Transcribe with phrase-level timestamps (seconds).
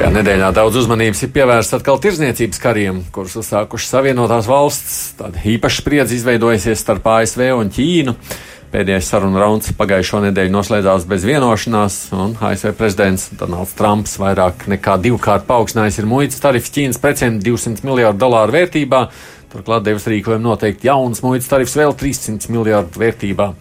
[0.00, 4.94] Šajā nedēļā daudz uzmanības ir pievērsta atkal tirzniecības kariem, kurus uzsākušas Savienotās valsts.
[5.18, 8.14] Tāda īpaša spriedze izveidojusies starp ASV un Ķīnu.
[8.72, 14.96] Pēdējais sarunu rauns pagājušo nedēļu noslēdzās bez vienošanās, un ASV prezidents Donalds Trumps vairāk nekā
[15.04, 19.04] divkārt paaugstinājis ir muitas tarifs Ķīnas precēm 200 miljārdu dolāru vērtībā.
[19.52, 23.52] Turklāt devis rīkojumu noteikti jauns muitas tarifs vēl 300 miljārdu vērtībā.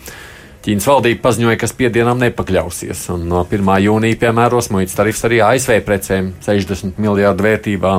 [0.60, 3.70] Ķīnas valdība paziņoja, ka spiedienam nepakļausies, un no 1.
[3.86, 7.94] jūnija piemēros muitas tarifs arī ASV precēm 60 miljārdu vērtībā.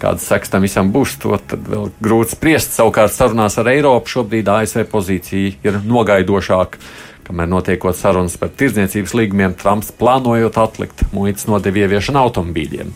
[0.00, 2.72] Kādas sekas tam visam būs, to vēl grūti spriest.
[2.74, 6.80] Savukārt sarunās ar Eiropu šobrīd ASV pozīcija ir nogaidošāka.
[7.28, 12.90] Kamēr notiekot sarunas par tirdzniecības līgumiem, Trumps plānojot atlikt muitas nodevu ieviešanu automobīļiem.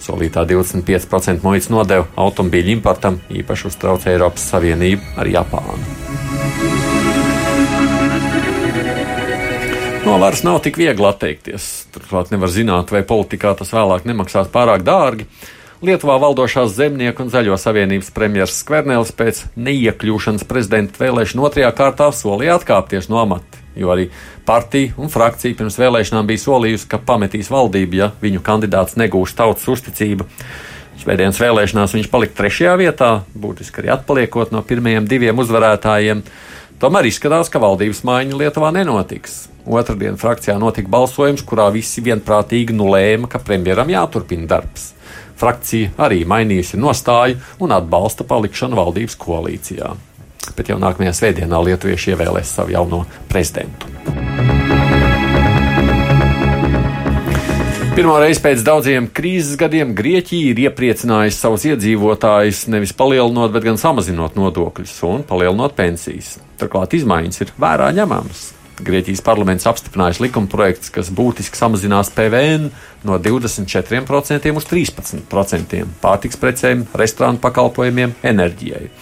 [0.00, 6.77] Solītā 25% muitas nodeva automobīļu importam īpaši uztrauc Eiropas Savienību ar Japānu.
[10.08, 11.64] No varas nav tik viegli atteikties.
[11.92, 15.26] Turklāt nevar zināt, vai politikā tas vēlāk nemaksās pārāk dārgi.
[15.84, 22.56] Lietuvā valdošās zemnieku un zaļo savienības premjerministrs Skvernelis pēc neiekļūšanas prezidenta vēlēšanu otrajā kārtā solīja
[22.56, 24.08] atkāpties no amata, jo arī
[24.48, 29.68] partija un frakcija pirms vēlēšanām bija solījusi, ka pametīs valdību, ja viņu kandidāts negūs tautas
[29.68, 30.24] uzticību.
[31.04, 36.24] Svētdienas vēlēšanās viņš palika trešajā vietā, būtiski arī atpaliekot no pirmajiem diviem uzvarētājiem.
[36.78, 39.48] Tomēr izskatās, ka valdības maiņa Lietuvā nenotiks.
[39.66, 44.92] Otradien frakcijā notika balsojums, kurā visi vienprātīgi nulēma, ka premjeram jāturpina darbs.
[45.38, 49.90] Frakcija arī mainījusi nostāju un atbalsta palikšanu valdības koalīcijā.
[50.54, 54.27] Bet jau nākamajā svētdienā lietuvieši ievēlēs savu jauno prezidentu.
[57.98, 63.80] Pirmo reizi pēc daudziem krīzes gadiem Grieķija ir iepriecinājusi savus iedzīvotājus nevis palielinot, bet gan
[63.80, 66.36] samazinot nodokļus un palielinot pensijas.
[66.60, 68.44] Turklāt izmaiņas ir vērā ņemamas.
[68.86, 72.70] Grieķijas parlaments apstiprinājis likuma projekts, kas būtiski samazinās PVN
[73.10, 78.92] no 24% uz 13% pārtiks precēm, restorānu pakalpojumiem, enerģijai.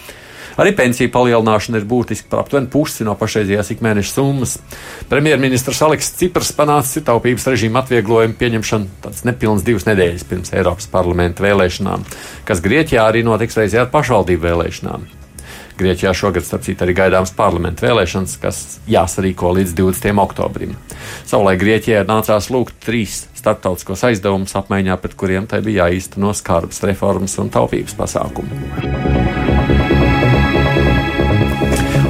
[0.57, 4.55] Arī pensiju palielināšana ir būtiski par aptuveni pusi no pašreizējās ikmēneša summas.
[5.11, 11.45] Premjerministrs Aleks Ciprs panāca taupības režīmu atvieglojumu pieņemšanu tāds nepilns divas nedēļas pirms Eiropas parlamenta
[11.45, 12.07] vēlēšanām,
[12.49, 15.07] kas Grieķijā arī notiks reizē ar pašvaldību vēlēšanām.
[15.77, 20.21] Grieķijā šogad, starp citu, arī gaidāms parlamentu vēlēšanas, kas jāsarīko līdz 20.
[20.23, 20.73] oktobrim.
[21.29, 27.37] Savulaik Grieķijai nācās lūgt trīs starptautiskos aizdevumus, apmaiņā pret kuriem tai bija jāīsteno skarbas reformas
[27.43, 29.66] un taupības pasākumi.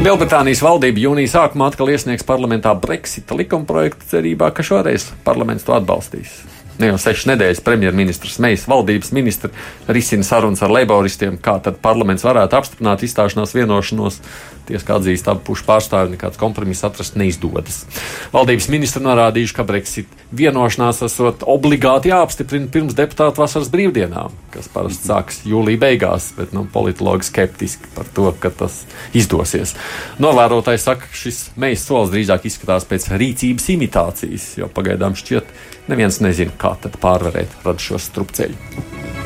[0.08, 6.38] Lielbritānijas valdība jūnija sākumā atkal iesniegs parlamentā Brexita likumprojektu cerībā, ka šoreiz parlaments to atbalstīs
[6.80, 9.50] ne jau sešas nedēļas premjerministrs Meijs valdības ministri
[9.90, 14.20] risina sarunas ar leiboristiem, kā tad parlaments varētu apstiprināt izstāšanās vienošanos.
[14.68, 17.86] Tiesa, atzīst abu pušu pārstāvji, nekāds kompromiss atrast neizdodas.
[18.34, 25.08] Valdības ministri norādījuši, ka Brexit vienošanās esot obligāti jāapstiprina pirms deputātu vasaras brīvdienām, kas parasti
[25.08, 28.82] sāks jūlija beigās, bet nu, politologi skeptiski par to, ka tas
[29.16, 29.78] izdosies.
[30.24, 35.56] Novērotāji saka, ka šis mejas solis drīzāk izskatās pēc rīcības imitācijas, jo pagaidām šķiet,
[35.88, 39.17] neviens nezina, kā tad pārvarēt radušos strupceļus.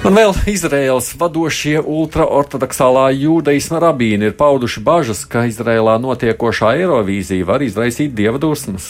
[0.00, 7.60] Un vēl Izraēlas vadošie ultraortodoksālā jūdaisma rabīni ir pauduši bažas, ka Izraēlā notiekošā Eirovīzija var
[7.60, 8.86] izraisīt dieva dusmas.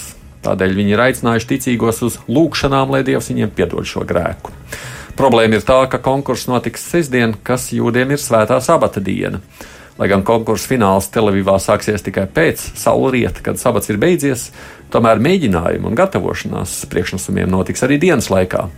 [0.46, 4.54] Tādēļ viņi ir aicinājuši ticīgos uz lūgšanām, lai Dievs viņiem piedod šo grēku.
[5.18, 9.42] Problēma ir tā, ka konkurss notiks sestdien, kas jūdiem ir svētā sabata diena.
[9.98, 14.52] Lai gan konkursu fināls Telavivā sāksies tikai pēc saulrieta, kad sabats ir beidzies,
[14.94, 18.68] tomēr mēģinājumi un gatavošanās priekšnosumiem notiks arī dienas laikā.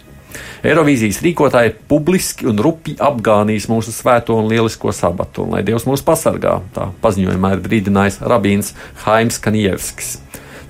[0.67, 6.05] Eirovīzijas rīkotāji publiski un rupi apgānīs mūsu svēto un lielisko sabatu, un lai Dievs mūs
[6.07, 10.17] pasargā, tā paziņojumā ir brīdinājis rabīns Haims Kanievskis.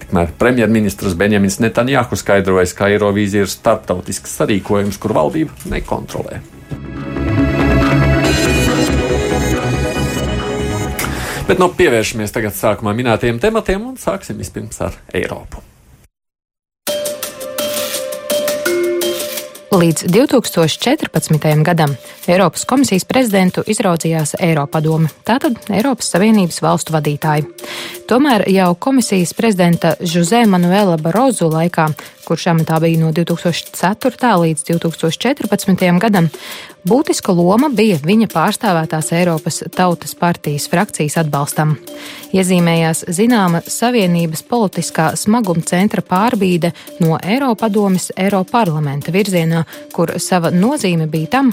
[0.05, 6.43] Tikmēr premjerministrs Benjamins Netanjahu skaidrojas, ka Eirovīzija ir starptautisks sarīkojums, kur valdība nekontrolē.
[11.49, 15.72] Bet nu, pievēršamies tagad sākumā minētajiem tematiem un sāksim vispirms ar Eiropu.
[19.83, 21.63] Līdz 2014.
[21.65, 21.97] gadam
[22.31, 27.49] Eiropas komisijas prezidentu izraudzījās Eiropadome, tātad Eiropas Savienības valstu vadītāji.
[28.07, 31.89] Tomēr jau komisijas prezidenta Jose Manuela Barozu laikā,
[32.27, 34.35] kurš amatā bija no 2004.
[34.45, 35.99] līdz 2014.
[36.03, 36.29] gadam,
[36.83, 41.77] Būtiska loma bija viņa pārstāvētās Eiropas Tautas partijas frakcijas atbalstam.
[42.35, 49.63] Iezīmējās zināma Savienības politiskā smaguma centra pārbīde no Eiropadomes Eiroparlamenta virzienā,
[49.95, 51.53] kur sava nozīme bija tam,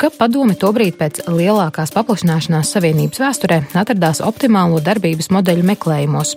[0.00, 6.32] ka padome tobrīd pēc lielākās paplašināšanās Savienības vēsturē atradās optimālo darbības modeļu meklējumos.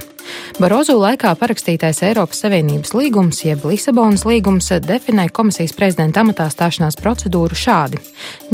[0.55, 7.57] Barozu laikā parakstītais Eiropas Savienības līgums, jeb Lisabonas līgums, definē komisijas prezidenta amatā stāšanās procedūru
[7.59, 7.99] šādi.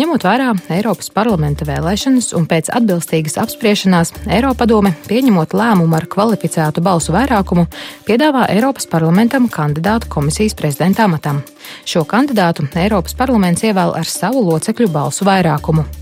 [0.01, 7.13] Ņemot vērā Eiropas parlamenta vēlēšanas un pēc atbilstīgas apspriešanās, Eiropadome, pieņemot lēmumu ar kvalificētu balsu
[7.15, 7.67] vairākumu,
[8.09, 11.43] piedāvā Eiropas parlamentam kandidātu komisijas prezidenta amatam.
[11.85, 16.00] Šo kandidātu Eiropas parlaments ievēl ar savu locekļu balsu vairākumu.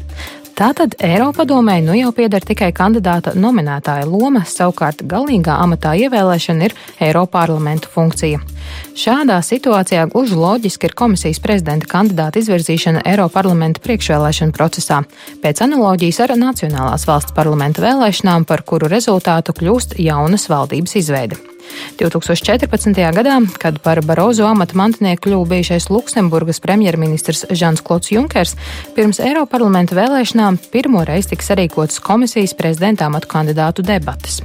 [0.60, 6.74] Tātad Eiropadomē nu jau pieder tikai kandidāta nominētāja loma, savukārt galīgā amatā ievēlēšana ir
[7.06, 8.42] Eiroparlamentu funkcija.
[8.92, 15.00] Šādā situācijā gluži loģiski ir komisijas prezidenta kandidāta izvirzīšana Eiroparlamenta priekšvēlēšana procesā,
[15.40, 21.40] pēc analoģijas ar Nacionālās valsts parlamenta vēlēšanām, par kuru rezultātu kļūst jaunas valdības izveide.
[22.00, 22.94] 2014.
[23.16, 28.56] gadā, kad par Barozo amata mantinieku kļuva bijušais Luksemburgas premjerministrs Žans Klots Junkers,
[28.96, 34.42] pirms Eiroparlamenta vēlēšanām pirmo reizi tika sarīkotas komisijas prezidenta amatu kandidātu debatas.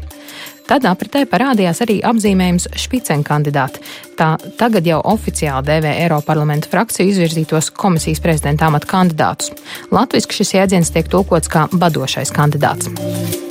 [0.65, 3.83] Tad apritē parādījās arī apzīmējums špicen kandidāti.
[4.17, 4.31] Tā
[4.61, 9.53] tagad jau oficiāli dēvē Eiroparlamenta frakciju izvirzītos komisijas prezidenta amata kandidātus.
[9.93, 13.44] Latviski šis jēdziens tiek tulkots kā badošais kandidāts.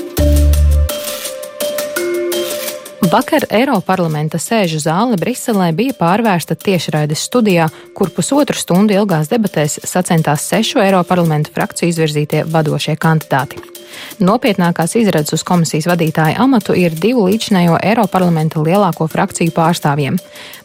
[3.13, 10.47] Vakar Eiroparlamenta sēžu zāle Briselē bija pārvērsta tiešraides studijā, kur pusotru stundu ilgās debatēs sacentās
[10.49, 13.61] sešu Eiroparlamenta frakciju izvirzītie vadošie kandidāti.
[14.23, 20.19] Nopietnākās izredzes uz komisijas vadītāja amatu ir divu līdzinējo Eiroparlamenta lielāko frakciju pārstāvjiem.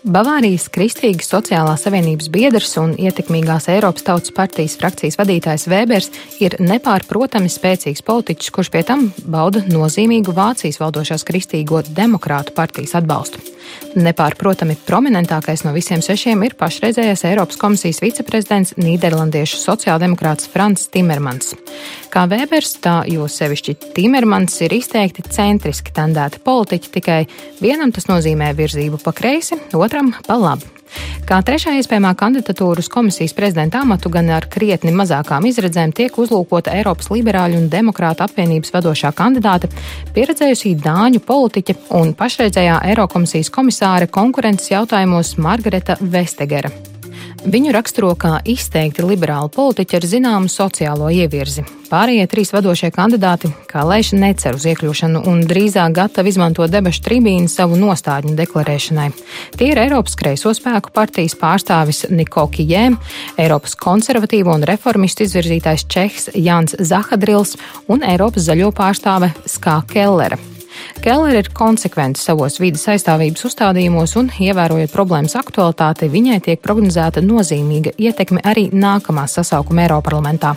[0.08, 6.10] Bavārijas Kristīgas sociālās savienības biedrs un ietekmīgās Eiropas Tautas partijas frakcijas vadītājs Vēbers
[6.40, 13.57] ir nepārprotami spēcīgs politiķis, kurš pie tam bauda nozīmīgu Vācijas valdošās Kristīgo demokrātu partijas atbalstu.
[13.98, 21.54] Nepārprotami prominentākais no visiem sešiem ir pašreizējais Eiropas komisijas viceprezidents Nīderlandiešu sociāldemokrāts Frans Timermans.
[22.12, 27.20] Kā Vēbers, tā jo sevišķi Timermans ir izteikti centriski tendēti politiķi, tikai
[27.62, 30.77] vienam tas nozīmē virzību pa kreisi, otram pa labi.
[31.28, 36.74] Kā trešā iespējamā kandidatūra uz komisijas prezidenta amatu gan ar krietni mazākām izredzēm tiek uzlūkota
[36.78, 39.70] Eiropas liberāļu un demokrātu apvienības vadošā kandidāte,
[40.16, 46.72] pieredzējusī dāņu politiķe un pašreizējā Eirokomisijas komisāre konkurences jautājumos Margareta Vestegera.
[47.46, 51.62] Viņu raksturo kā izteikti liberāli politiķi ar zināmu sociālo ievirzi.
[51.88, 57.48] Pārējie trīs vadošie kandidāti, kā lēš, necer uz iekļūšanu un drīzāk gatavi izmantot debašu tribīnu
[57.48, 59.08] savu nostādņu deklarēšanai.
[59.56, 62.90] Tie ir Eiropas kreiso spēku partijas pārstāvis Niko Kijē,
[63.38, 67.56] Eiropas konservatīvo un reformistu izvirzītais Čehs Jans Zahadrils
[67.88, 70.57] un Eiropas zaļo pārstāve Skā Kellere.
[71.04, 77.94] Keller ir konsekventi savos vidas aizstāvības uzstādījumos un, ievērojot problēmas aktualitāti, viņai tiek prognozēta nozīmīga
[77.98, 80.56] ietekme arī nākamā sasaukuma Eiroparlamentā.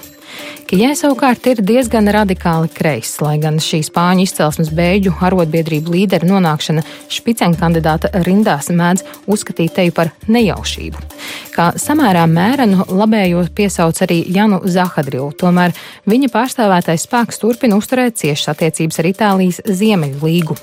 [0.72, 6.86] Kijai savukārt ir diezgan radikāli kreis, lai gan šī spāņu izcelsmes bēļu arotbiedrību līdera nonākšana
[7.12, 11.04] špicen kandidāta rindās mēdz uzskatīt teju par nejaušību.
[11.52, 15.76] Kā samērā mērenu labējo piesauc arī Janu Zahadrilu, tomēr
[16.08, 20.62] viņa pārstāvētais spēks turpina uzturēt ciešas attiecības ar Itālijas Ziemeļu līgu.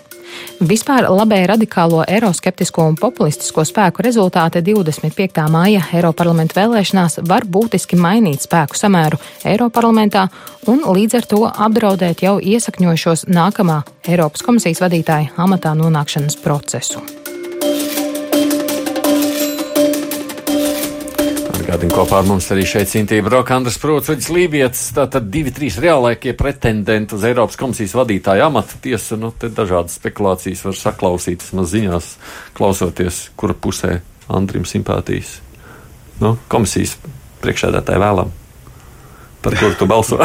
[0.58, 5.44] Vispār labēji radikālo eiroskeptisko un populistisko spēku rezultāti 25.
[5.52, 10.26] māja Eiroparlamenta vēlēšanās var būtiski mainīt spēku samēru Eiroparlamentā
[10.66, 17.04] un līdz ar to apdraudēt jau iesakņojušos nākamā Eiropas komisijas vadītāja amatā nonākšanas procesu.
[21.68, 22.88] Atgādini kopā ar mums arī šeit
[23.52, 24.86] Andras Prots, Uģis Lībietis.
[24.96, 28.78] Tātad divi, trīs reālākie pretendenti uz Eiropas komisijas vadītāja amata.
[28.80, 32.08] Tiesa, nu, te dažādas spekulācijas var saklausīt, vismaz ziņās
[32.56, 33.98] klausoties, kura pusē
[34.32, 35.42] Andrim simpātijas.
[36.24, 36.96] Nu, komisijas
[37.44, 38.32] priekšēdētāji vēlam.
[39.44, 40.16] Par kuru tu balso?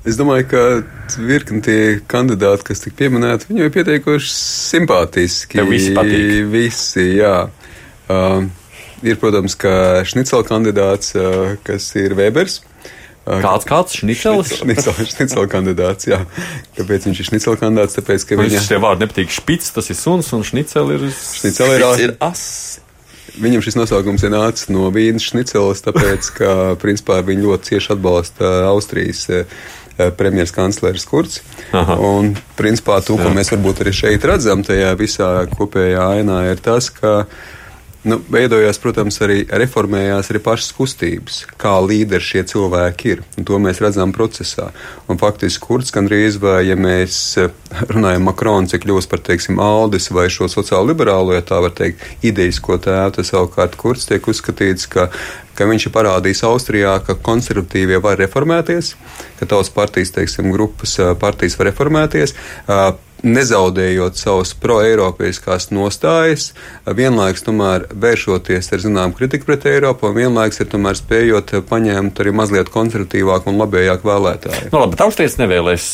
[0.00, 0.60] Es domāju, ka
[1.20, 5.58] virkni tie kandidāti, kas tika pieminēti, viņi jau ir pieteikuši simpātiski.
[5.60, 6.30] Tev visi patīk.
[6.48, 7.34] Visi, jā.
[8.10, 8.48] Uh,
[9.06, 12.60] ir, protams, ka šnicela kandidāts, uh, kas ir Vēbers.
[13.20, 14.54] Uh, kāds kāds šnicels?
[14.58, 16.22] Šnicela kandidāts, jā.
[16.78, 17.98] Kāpēc viņš ir šnicela kandidāts?
[18.00, 18.62] Tāpēc, ka viņa...
[18.64, 21.10] Šie vārdi nepatīk špits, tas ir suns, un šnicela ir...
[21.14, 22.42] Šnicela ir, ir as.
[23.40, 28.50] Viņam šis nosaukums ir nācis no vīnas šniceles, tāpēc, ka, principā, viņi ļoti cieši atbalsta
[28.72, 29.28] Austrijas
[30.18, 31.38] premjeras kanclers Kurts.
[31.76, 31.94] Aha.
[32.00, 36.88] Un, principā, to, ko mēs varbūt arī šeit redzam, tajā visā kopējā ainā, ir tas,
[36.96, 37.48] ka uh,
[38.00, 43.20] Nu, veidojās, protams, arī reformējās arī pašas kustības, kā līderi šie cilvēki ir.
[43.44, 44.70] To mēs redzam procesā.
[45.04, 47.52] Un faktiski kurds gandrīz vai, ja mēs eh,
[47.92, 52.00] runājam Makrons, ja kļūst par, teiksim, Aldis vai šo sociālo liberālo, ja tā var teikt,
[52.24, 55.10] idejas, ko tēvu, tas savukārt kurds tiek uzskatīts, ka
[55.60, 58.94] ka viņš ir parādījis Austrijā, ka konservatīvie var reformēties,
[59.36, 62.36] ka tautas partijas, teiksim, grupas eh, partijas var reformēties
[63.26, 66.50] nezaudējot savas pro-eiropeiskās nostājas,
[66.86, 72.34] vienlaikus tomēr vēršoties ar zināmu kritiku pret Eiropu, un vienlaikus ir tomēr spējot paņemt arī
[72.36, 74.70] mazliet konservatīvāku un labējāku vēlētāju.
[74.72, 75.90] Nu, labi, taustietis nevēlēs.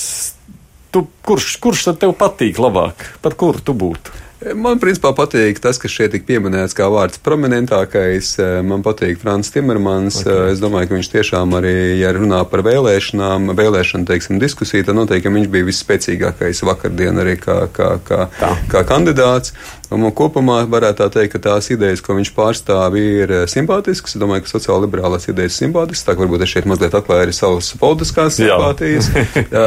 [0.95, 3.02] Tu, kurš, kurš tad tev patīk labāk?
[3.25, 4.25] Par kuru tu būtu?
[4.54, 8.36] Man principā patīk tas, kas šeit tika pieminēts kā vārds prominentākais.
[8.66, 10.20] Man patīk Frans Timermans.
[10.22, 10.52] Okay.
[10.52, 15.32] Es domāju, ka viņš tiešām arī, ja runā par vēlēšanām, vēlēšanu, teiksim, diskusiju, tad noteikti
[15.34, 18.28] viņš bija visspēcīgākais vakardien arī kā, kā, kā,
[18.70, 19.56] kā kandidāts.
[19.95, 24.16] Un man kopumā varētu teikt, ka tās idejas, ko viņš pārstāv, ir simpātiskas.
[24.16, 26.07] Es domāju, ka sociāla liberālās idejas ir simpātiskas.
[26.09, 29.11] Tā varbūt es šeit mazliet atklāju arī savas politiskās simpātijas.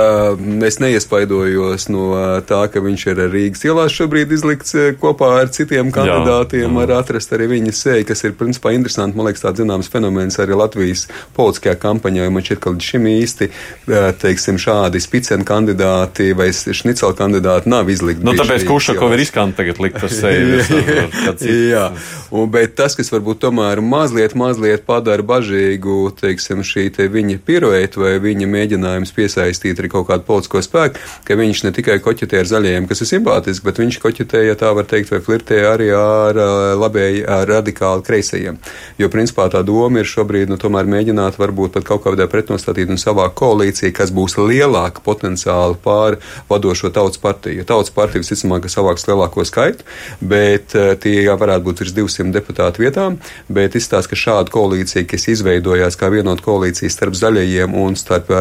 [0.69, 2.09] es neiespaidojos no
[2.49, 6.75] tā, ka viņš ir Rīgas ielās šobrīd izlikts eh, kopā ar citiem kandidātiem jā, jā.
[6.75, 9.17] var atrast arī viņa seju, kas ir principā interesanti.
[9.17, 11.05] Man liekas, tāds zināms fenomens arī Latvijas
[11.37, 16.51] politiskajā kampaņā, jo man šķiet, ka līdz šim īsti, eh, teiksim, šādi spiceni kandidāti vai
[16.51, 18.25] šniceli kandidāti nav izlikti.
[18.27, 21.55] Nu, tāpēc Kušakov ir riskanti tagad likt ar seju.
[21.73, 21.85] jā,
[22.33, 28.03] un, bet tas, kas varbūt tomēr mazliet, mazliet padara bažīgu, teiksim, šī te viņa piruēta
[28.03, 32.51] vai viņa mēģinājums piesaistīt arī kaut kādu politisko spēku, ka viņš ne tikai koķetē ar
[32.51, 36.39] zaļajiem, kas ir simpātiski, bet viņš koķetē ja tā var teikt, vai flirtē arī ar
[36.79, 38.59] labēji, ar radikāli kreisajiem.
[38.99, 43.01] Jo, principā, tā doma ir šobrīd, nu, tomēr mēģināt varbūt pat kaut kādā pretnostatīt un
[43.01, 47.65] savā koalīcijā, kas būs lielāka potenciāli pār vadošo tautas partiju.
[47.69, 49.85] Tautas partija visticamāk, ka savāks lielāko skaitu,
[50.21, 53.17] bet tie varētu būt virs 200 deputātu vietām,
[53.49, 58.31] bet izstāsta, ka šāda koalīcija, kas izveidojās kā vienota koalīcija starp zaļajiem un starp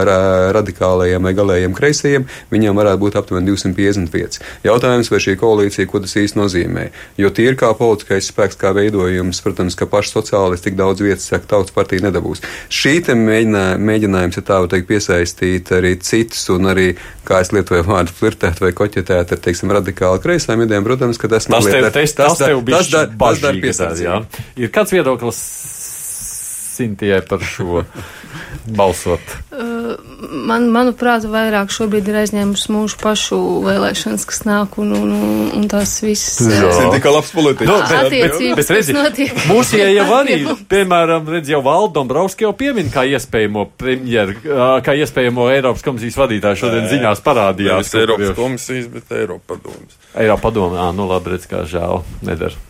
[0.57, 4.41] radikālajiem vai galējiem kreisajiem, viņiem varētu būt aptuveni 255.
[4.67, 6.89] Jautājums, vai šī koalīcija, ko tas īsti nozīmē.
[7.21, 11.29] Jo tie ir kā politiskais spēks, kā veidojums, protams, ka paši sociālisti tik daudz vietas,
[11.31, 12.43] saka, tautas partija nedabūs.
[12.73, 16.89] Šī mēģinā, mēģinājums, ja tā var teikt, piesaistīt arī citus un arī,
[17.29, 21.48] kā es lietoju vārdu, flirtēt vai koķetēt ar, teiksim, radikāli kreisām idejām, protams, ka tas
[21.49, 24.41] Tas tev, tas, tas, tev tas, dar, tas dar piesaistīt.
[24.61, 25.39] Ir kāds viedoklis
[26.79, 27.83] Sintijai par šo
[28.79, 29.33] balsot?
[30.19, 35.13] Man, manuprāt, vairāk šobrīd ir aizņēmusi mūsu pašu vēlēšanas, kas nāk un, un,
[35.55, 36.41] un, tās visas.
[36.43, 37.71] Jā, tas ir tikai labs politiķis.
[37.71, 39.35] No, bet, attiecības, bet, redzi, notiek.
[39.47, 40.39] Mūsu jau arī,
[40.71, 44.39] piemēram, redz, jau Valdu Dombrovski jau piemin kā iespējamo premjeru,
[44.87, 47.95] kā iespējamo Eiropas komisijas vadītāju šodien Nē, ziņās parādījās.
[48.03, 50.01] Eiropas komisijas, bet Eiropa padomas.
[50.19, 52.68] Eiropa padoma, ā, nu labi, redz, kā žēl, nedara.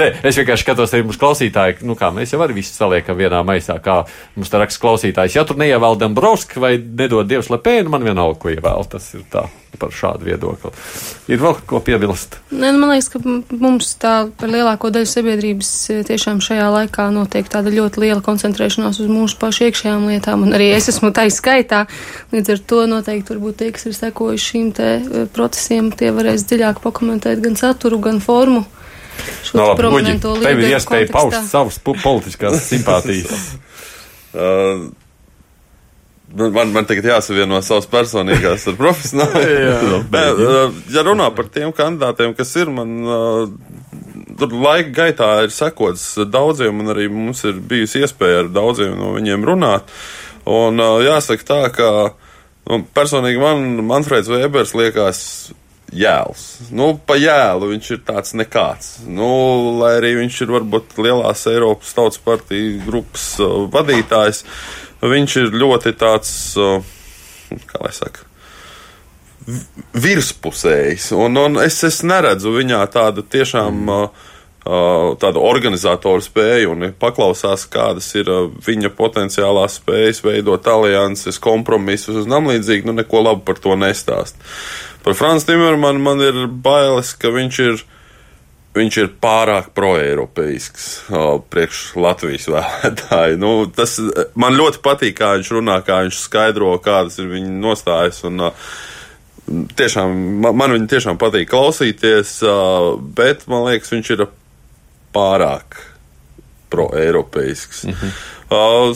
[0.00, 3.42] Nē, es vienkārši skatos, arī mūsu klausītāji, nu kā mēs jau arī visi saliekam vienā
[3.46, 4.02] maisā, kā
[4.36, 5.38] mums te raksta klausītājs.
[5.38, 8.88] Ja tur neievēl Dombrovski vai nedod Dievs Lepēnu, man vienalga, ko ievēl.
[8.90, 9.46] Tas ir tā
[9.80, 10.70] par šādu viedokli.
[11.30, 12.38] Ir vēl ko piebilst?
[12.52, 17.08] Nē, nu, man liekas, ka mums tā par lielāko daļu sabiedrības e, tiešām šajā laikā
[17.14, 21.26] notiek tāda ļoti liela koncentrēšanās uz mūsu pašu iekšējām lietām, un arī es esmu tai
[21.34, 21.84] skaitā.
[22.34, 26.46] Līdz ar to noteikti varbūt tie, kas ir sekojuši šīm te e, procesiem, tie varēs
[26.48, 28.64] dziļāk pakomentēt gan saturu, gan formu.
[29.54, 33.44] No, labi, Uģi, tev ir iespēja paust savas politiskās simpātijas.
[34.34, 34.88] uh,
[36.34, 40.06] Man, man tagad jāsavieno savas personīgās ar profesionāliem.
[40.34, 43.50] Uh, ja runā par tiem kandidātiem, kas ir, man uh,
[44.38, 49.12] tur laika gaitā ir sekots daudziem, un arī mums ir bijusi iespēja ar daudziem no
[49.14, 49.90] viņiem runāt.
[50.50, 51.90] Un uh, jāsaka tā, ka
[52.70, 55.20] nu, personīgi man Manfreds Vēbers liekas
[55.94, 56.44] jēls.
[56.74, 58.94] Nu, pa jēlu viņš ir tāds nekāds.
[59.06, 59.28] Nu,
[59.80, 63.28] lai arī viņš ir varbūt lielās Eiropas tautas partiju grupas
[63.74, 64.44] vadītājs,
[65.10, 66.30] viņš ir ļoti tāds,
[67.70, 68.24] kā lai saka,
[69.92, 71.10] virspusējs.
[71.18, 73.82] Un, un es, es neredzu viņā tādu tiešām.
[73.84, 74.30] Mm.
[74.64, 78.30] Tādu organizatoru spēju un paklausās, kādas ir
[78.64, 84.40] viņa potenciālās spējas veidot alianses, kompromisus un tam līdzīgi, nu neko labu par to nestāst.
[85.04, 87.84] Par Franču Timermanu man ir bailes, ka viņš ir,
[88.74, 90.88] viņš ir pārāk proeiropeisks
[91.52, 93.38] priekš Latvijas vēlētāju.
[93.40, 93.96] Nu, tas
[94.38, 98.24] man ļoti patīk, kā viņš runā, kā viņš skaidro, kādas ir viņa nostājas.
[98.28, 98.50] Un,
[99.44, 102.38] Tiešām, man, man viņa tiešām patīk klausīties,
[103.12, 104.22] bet man liekas, viņš ir
[105.12, 105.76] pārāk
[106.72, 107.84] proeiropeisks.
[107.84, 108.14] Mm -hmm.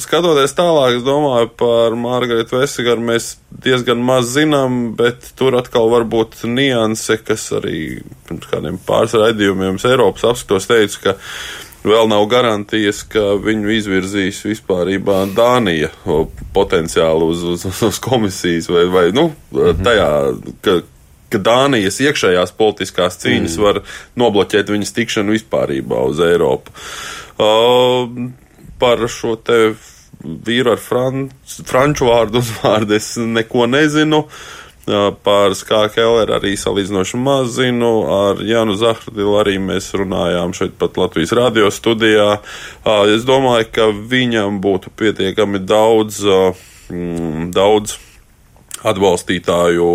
[0.02, 6.04] Skatoties tālāk, es domāju par Margaritu Vesigaru, mēs diezgan maz zinām, bet tur atkal var
[6.08, 11.16] būt nianse, kas arī pirms kādiem pāris raidījumiem Eiropas apskatos teica, ka
[11.88, 14.92] vēl nav garantijas, ka viņu izvirzīs vispār
[15.36, 15.90] Dānija
[16.54, 19.84] potenciāli uz, uz, uz komisijas vai, vai nu, mhm.
[19.86, 20.10] tajā,
[20.66, 20.80] ka,
[21.32, 23.64] ka Dānijas iekšējās politiskās cīņas mm.
[23.64, 23.82] var
[24.18, 26.72] nobloķēt viņas tikšanu vispār uz Eiropu.
[27.38, 28.08] Uh,
[28.78, 29.74] par šo te
[30.22, 34.24] vīru ar franč, franču vārdu uzvārdu es neko nezinu.
[34.24, 34.68] Uh,
[35.22, 37.90] Par Skāku Kelleru arī salīdzinoši maz zinu.
[38.08, 42.38] Ar Jānu Zahrudilu arī mēs runājām šeit pat Latvijas radio studijā.
[43.12, 47.98] Es domāju, ka viņam būtu pietiekami daudz, mm, daudz
[48.88, 49.88] atbalstītāju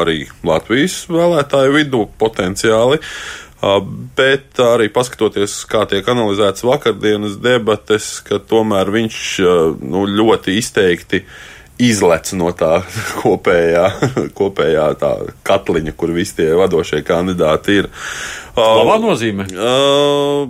[0.00, 3.02] arī Latvijas vēlētāju vidū potenciāli.
[4.16, 9.18] Bet arī paskatoties, kā tiek analizētas vakardienas debates, ka tomēr viņš
[9.80, 11.24] nu, ļoti izteikti
[11.82, 12.82] izlec no tā
[13.22, 13.86] kopējā,
[14.38, 15.14] kopējā tā
[15.46, 17.90] katliņa, kur visi tie vadošie kandidāti ir.
[18.54, 19.48] Labā nozīmē.
[19.50, 20.46] Uh,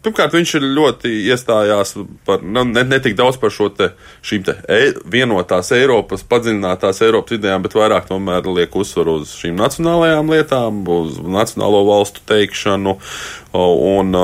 [0.00, 1.90] Pirmkārt, viņš ir ļoti iestājās
[2.24, 3.90] par nu, ne, ne tik daudz par šo te,
[4.24, 9.60] šīm te e, vienotās Eiropas, padziļinātās Eiropas idejām, bet vairāk tomēr liek uzsvaru uz šīm
[9.60, 12.96] nacionālajām lietām, uz nacionālo valstu teikšanu.
[13.60, 14.14] Un,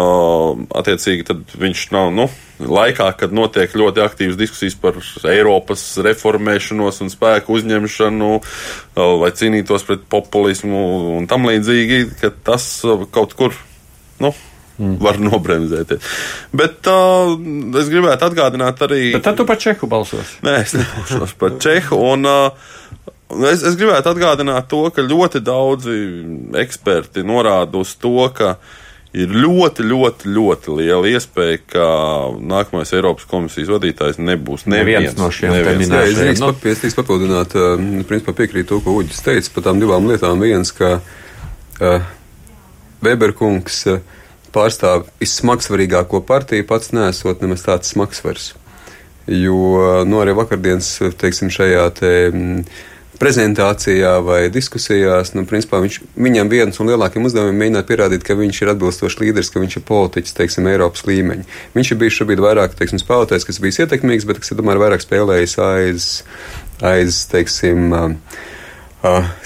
[0.80, 2.28] attiecīgi, viņš nav, nu,
[2.62, 4.96] laikā, kad notiek ļoti aktīvas diskusijas par
[5.28, 8.32] Eiropas reformēšanos un spēku uzņemšanu,
[8.96, 10.84] vai cīnītos pret populismu
[11.18, 12.70] un tam līdzīgi, ka tas
[13.12, 13.58] kaut kur,
[14.22, 14.32] nu,
[14.76, 14.96] Mm.
[15.00, 16.08] Var nobremzēties.
[16.56, 17.32] Bet uh,
[17.80, 19.06] es gribētu atgādināt arī.
[19.14, 20.34] Bet tad tu par Čehu balsos?
[20.44, 21.96] Nē, es nebalsos par Čehu.
[22.12, 22.74] Un, uh,
[23.48, 25.94] es, es gribētu atgādināt to, ka ļoti daudzi
[26.60, 28.58] eksperti norāda uz to, ka
[29.16, 31.86] ir ļoti, ļoti, ļoti liela iespēja, ka
[32.36, 36.10] nākamais Eiropas komisijas vadītājs nebūs neviens, neviens no šiem minētajiem.
[36.10, 36.52] Es drīkst no...
[36.52, 36.92] Nu.
[36.98, 40.44] papildināt, uh, principā piekrīt to, ko Uģis teica par tām divām lietām.
[40.44, 42.12] Viens, ka uh,
[43.00, 44.04] Weberkungs uh,
[44.56, 48.54] pārstāv vissmagsvarīgāko partiju, pats nesot nemaz tāds smagsvars.
[49.26, 52.12] Jo nu, arī vakardienas, teiksim, šajā te,
[53.20, 58.60] prezentācijā vai diskusijās, nu, principā viņš, viņam viens no lielākajiem uzdevumiem mēģināt pierādīt, ka viņš
[58.62, 61.46] ir atbilstošs līderis, ka viņš ir politiķis, teiksim, Eiropas līmeņa.
[61.76, 65.56] Viņš ir bijis šobrīd vairāk, teiksim, spēlētājs, kas bijis ietekmīgs, bet kas tomēr vairāk spēlējis
[65.64, 66.10] aiz,
[66.84, 68.44] aiz, teiksim, uh,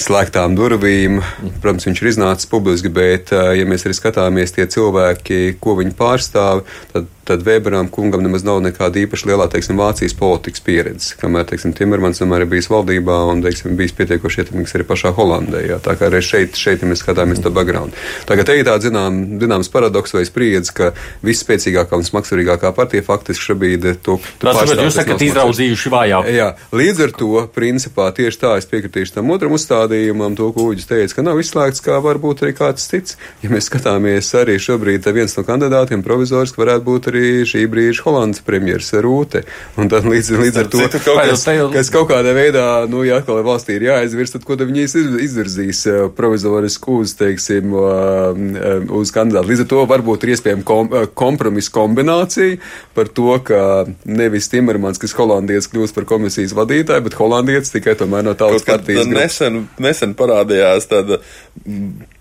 [0.00, 1.20] slēgtām durvīm.
[1.62, 6.64] Protams, viņš ir iznācis publiski, bet, ja mēs arī skatāmies tie cilvēki, ko viņi pārstāv,
[6.94, 11.14] tad tad Weberam kungam nemaz nav nekāda īpaši lielā, teiksim, Vācijas politikas pieredze.
[11.20, 15.62] Kamēr, teiksim, Timermans vienmēr ir bijis valdībā un, teiksim, bijis pietiekoši ietekmīgs arī pašā Holandē.
[15.68, 15.78] Jā.
[15.84, 17.94] Tā kā arī šeit, šeit ja mēs skatāmies to background.
[18.26, 20.90] Tagad te ir tāds, zinām, zināms paradoks vai spriedzi, ka
[21.26, 24.82] visspēcīgākā un smagsvarīgākā partija faktiski šobrīd to, to pārstāv.
[24.88, 26.30] Jūs sakat, izraudzījuši vājāk.
[26.34, 30.90] Jā, līdz ar to, principā, tieši tā es piekritīšu tam otram uzstādījumam, to, ko Uģis
[30.90, 33.18] teica, ka nav izslēgts, kā varbūt arī kāds cits.
[33.44, 38.04] Ja mēs skatāmies arī šobrīd, viens no kandidātiem provizoriski varētu būt arī arī šī brīža
[38.06, 39.44] Holandas premjeras Rūte.
[39.80, 43.42] Un tad līdz, līdz ar to, kaut kas, kas kaut kādā veidā, nu, ja atkal
[43.46, 44.86] valstī ir jāizvirs, tad ko tad viņi
[45.24, 49.52] izvirzīs eh, provizorisku uz, teiksim, eh, uz kandidātu.
[49.52, 52.60] Līdz ar to varbūt ir iespējama kom, eh, kompromisa kombinācija
[52.96, 53.62] par to, ka
[54.04, 59.10] nevis Timermans, kas holandietis kļūst par komisijas vadītāju, bet holandietis tikai tomēr no tautas partijas.
[59.10, 61.20] Nesen, nesen parādījās tāda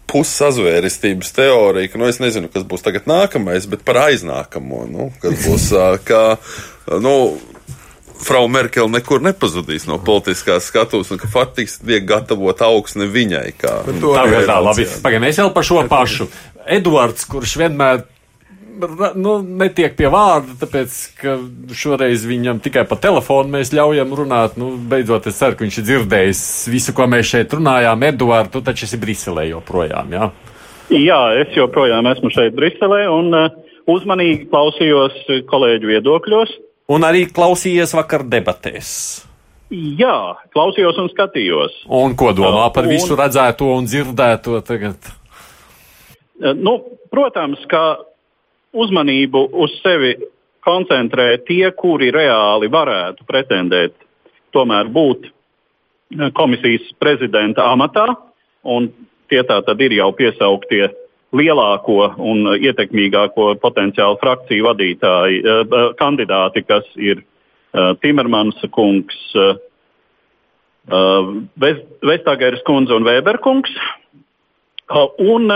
[0.10, 5.38] pussazvērestības teorija, ka, nu, es nezinu, kas būs tagad nākamais, bet par aiznākamo, nu, kas
[5.46, 5.70] būs,
[6.08, 6.24] kā,
[7.04, 7.16] nu,
[8.20, 13.46] Frau Merkele nekur nepazudīs no politiskās skatuves, un ka faktiski tiek gatavot augsne viņai.
[13.56, 14.88] Kā, tā ir tā, labi.
[15.06, 16.28] Pagaidām, es vēl par šo pašu.
[16.70, 18.04] Eduards, kurš vienmēr
[19.16, 21.36] nu, netiek pie vārda, tāpēc, ka
[21.76, 24.58] šoreiz viņam tikai pa telefonu mēs ļaujam runāt.
[24.60, 28.06] Nu, beidzot, es ceru, ka viņš ir dzirdējis visu, ko mēs šeit runājām.
[28.10, 30.30] Eduard, tu taču esi Briselē joprojām, jā?
[30.90, 33.50] Jā, es joprojām esmu šeit Briselē un uh,
[33.90, 36.56] uzmanīgi klausījos kolēģu viedokļos.
[36.90, 38.92] Un arī klausījies vakar debatēs.
[39.70, 40.18] Jā,
[40.56, 41.84] klausījos un skatījos.
[41.94, 45.12] Un ko domā par un, visu redzēto un dzirdēto tagad?
[46.42, 46.80] Uh, nu,
[47.14, 47.84] protams, ka
[48.74, 50.16] uzmanību uz sevi
[50.66, 53.96] koncentrē tie, kuri reāli varētu pretendēt,
[54.54, 58.12] tomēr būt eh, komisijas prezidenta amatā.
[59.30, 60.88] Tie tā tad ir jau piesauktie
[61.38, 69.18] lielāko un ietekmīgāko potenciālu frakciju vadītāji, eh, kandidāti, kas ir eh, Timermans kungs,
[70.90, 73.70] Vestageris kundze un Weberkungs.
[75.22, 75.52] Un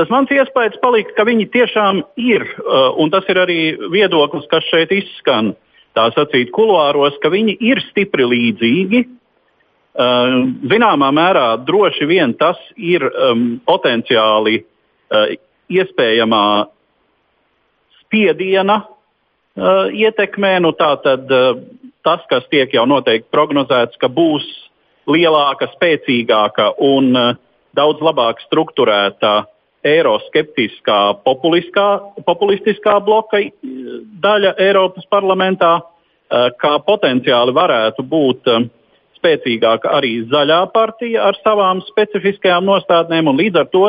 [0.00, 3.58] Tas mans iespējas palika, ka viņi tiešām ir, uh, un tas ir arī
[3.92, 5.50] viedoklis, kas šeit izskan,
[5.92, 9.02] tā sacīt, kuluāros, ka viņi ir stipri līdzīgi.
[10.00, 15.36] Uh, zināmā mērā droši vien tas ir um, potenciāli uh,
[15.68, 16.46] iespējamā
[17.98, 20.56] spiediena uh, ietekmē.
[20.64, 21.60] Nu, tātad, uh,
[22.08, 24.48] tas, kas tiek jau noteikti prognozēts, ka būs
[25.12, 27.32] lielāka, spēcīgāka un uh,
[27.76, 29.42] daudz labāk strukturēta
[29.86, 33.40] eiroskeptiskā, populistiskā bloka
[34.24, 35.78] daļa Eiropas parlamentā,
[36.30, 38.50] kā potenciāli varētu būt
[39.18, 43.32] spēcīgāka arī zaļā partija ar savām specifiskajām nostādnēm.
[43.40, 43.84] Līdz ar to,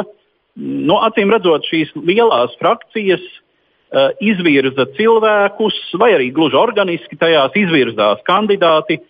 [0.58, 3.24] nu, acīm redzot, šīs lielās frakcijas
[4.24, 9.02] izvirza cilvēkus, vai arī gluži organiski tajās izvirzās kandidāti,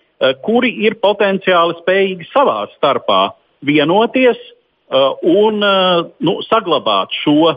[0.45, 3.27] kuri ir potenciāli spējīgi savā starpā
[3.65, 4.60] vienoties Uh,
[4.91, 7.55] un uh, nu, saglabāt šo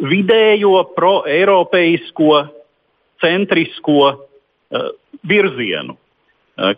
[0.00, 2.30] vidējo pro-eiropeisko,
[3.22, 4.90] centrisko uh,
[5.26, 5.96] virzienu,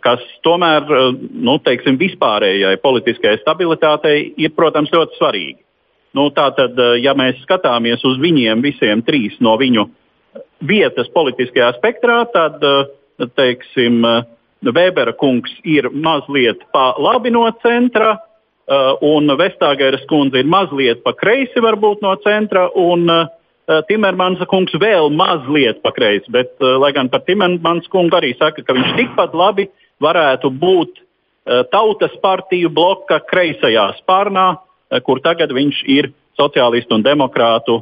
[0.03, 5.61] kas tomēr nu, teiksim, vispārējai politiskajai stabilitātei ir, protams, ļoti svarīgi.
[6.17, 9.85] Nu, Tātad, ja mēs skatāmies uz viņiem visiem trīs no viņu
[10.67, 12.59] vietas politiskajā spektrā, tad,
[13.39, 14.03] teiksim,
[14.59, 18.17] Vēbera kungs ir mazliet pa labi no centra,
[18.69, 23.27] un Vestāgēras kundze ir mazliet pa kreisi varbūt no centra, un uh,
[23.89, 28.65] Timermans kungs vēl mazliet pa kreisi, bet uh, lai gan par Timermans kungu arī saka,
[28.65, 29.69] ka viņš tikpat labi
[30.01, 31.05] varētu būt
[31.73, 34.59] tautas partiju bloka kreisajā spārnā,
[35.01, 37.79] kur tagad viņš ir sociālistu un demokrātu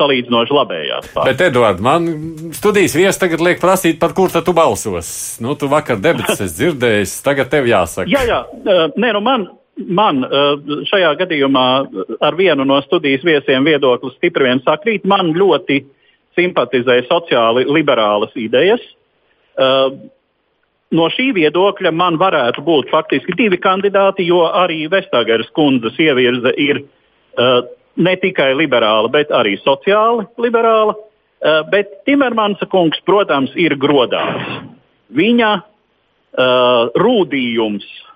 [0.00, 1.08] salīdzinoši labējās.
[1.14, 1.28] Pār.
[1.30, 2.08] Bet, Edvard, man
[2.56, 5.12] studijas viesis tagad liek prasīt, par kur tu balsos.
[5.44, 8.10] Nu, tu vakar debatas esi dzirdējis, tagad tev jāsaka.
[8.10, 8.40] Jā, jā,
[8.96, 9.46] nē, nu man
[9.76, 10.30] man eh,
[10.88, 11.66] šajā gadījumā
[12.20, 15.06] ar vienu no studijas viesiem viedoklis stipri vien sakrīt.
[15.08, 15.82] Man ļoti
[16.36, 18.82] simpatizē sociāli liberālas idejas.
[19.58, 19.94] Eh,
[20.92, 26.84] no šī viedokļa man varētu būt faktiski divi kandidāti, jo arī Vestāgeres kundzes ievirze ir
[26.84, 27.56] eh,
[27.96, 30.96] ne tikai liberāla, bet arī sociāli liberāla.
[31.72, 34.60] Bet Timermansa kungs, protams, ir grodāts.
[35.10, 38.11] Viņa uh, rūdījums uh,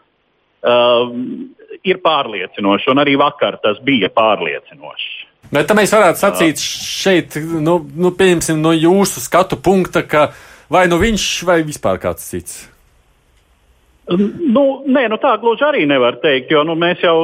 [1.87, 5.09] ir pārliecinošs, un arī vakar tas bija pārliecinošs.
[5.53, 10.31] Bet mēs varētu sacīt šeit, nu, nu pieņemsim no jūsu skatu punkta, ka
[10.73, 12.65] vai nu viņš, vai vispār kāds cits.
[14.07, 17.17] Nu, nē, nu tā gluži arī nevar teikt, jo nu, mēs jau,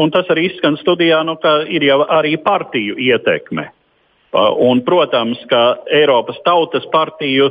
[0.00, 3.68] un tas arī izskan studijā, nu, ka ir jau arī partiju ietekme.
[4.36, 7.50] Un, protams, ka Eiropas Tautas partiju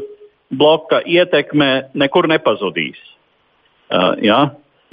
[0.53, 2.97] bloka ietekme nekur nepazudīs.
[3.85, 4.39] Uh, ja?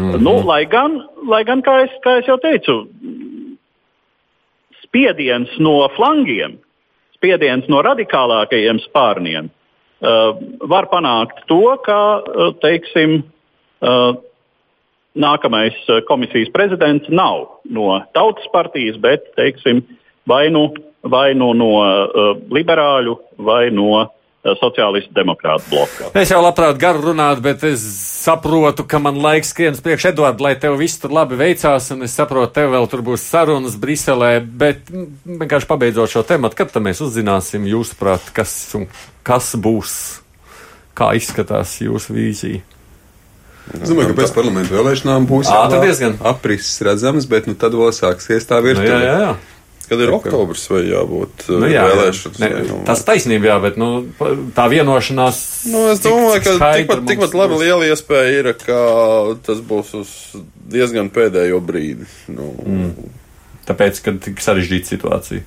[0.03, 0.23] Mm -hmm.
[0.23, 2.87] nu, lai, gan, lai gan, kā es, kā es jau teicu,
[4.83, 6.59] spiediens no flangiem,
[7.15, 10.37] spiediens no radikālākajiem spārniem uh,
[10.69, 13.23] var panākt to, ka uh, teiksim,
[13.81, 14.15] uh,
[15.15, 19.83] nākamais uh, komisijas prezidents nav no tautas partijas, bet teiksim,
[20.27, 26.09] vai nu, vai nu no uh, liberāļu vai no Eh, sociālistu demokrātu blokā.
[26.19, 27.85] Es jau labprāt garu runātu, bet es
[28.23, 32.17] saprotu, ka man laiks skrien priekš Eduardu, lai tev viss tur labi veicās, un es
[32.19, 37.05] saprotu, tev vēl tur būs sarunas Briselē, bet vienkārši pabeidzot šo tematu, kad tad mēs
[37.07, 38.57] uzzināsim jūsuprāt, kas,
[39.27, 39.97] kas būs,
[40.99, 42.67] kā izskatās jūsu vīzija?
[43.71, 48.49] Es domāju, ka pēc parlamentu vēlēšanām būs jau aprises redzams, bet nu, tad vēl sāksies
[48.51, 48.59] tā.
[48.59, 49.33] Nu, jā, jā, jā.
[49.89, 52.41] Kad ir oktobris vai jābūt nu, jā, vēlēšanas?
[52.41, 53.89] Ne, nu, tas taisnība, jā, bet nu,
[54.57, 55.41] tā vienošanās.
[55.73, 58.79] Nu, es domāju, ka tikpat, tikpat labi liela iespēja ir, ka
[59.47, 60.15] tas būs uz
[60.73, 62.09] diezgan pēdējo brīdi.
[62.33, 62.53] Nu.
[62.63, 63.11] Mm.
[63.69, 65.45] Tāpēc, ka tik sarežģīta situācija.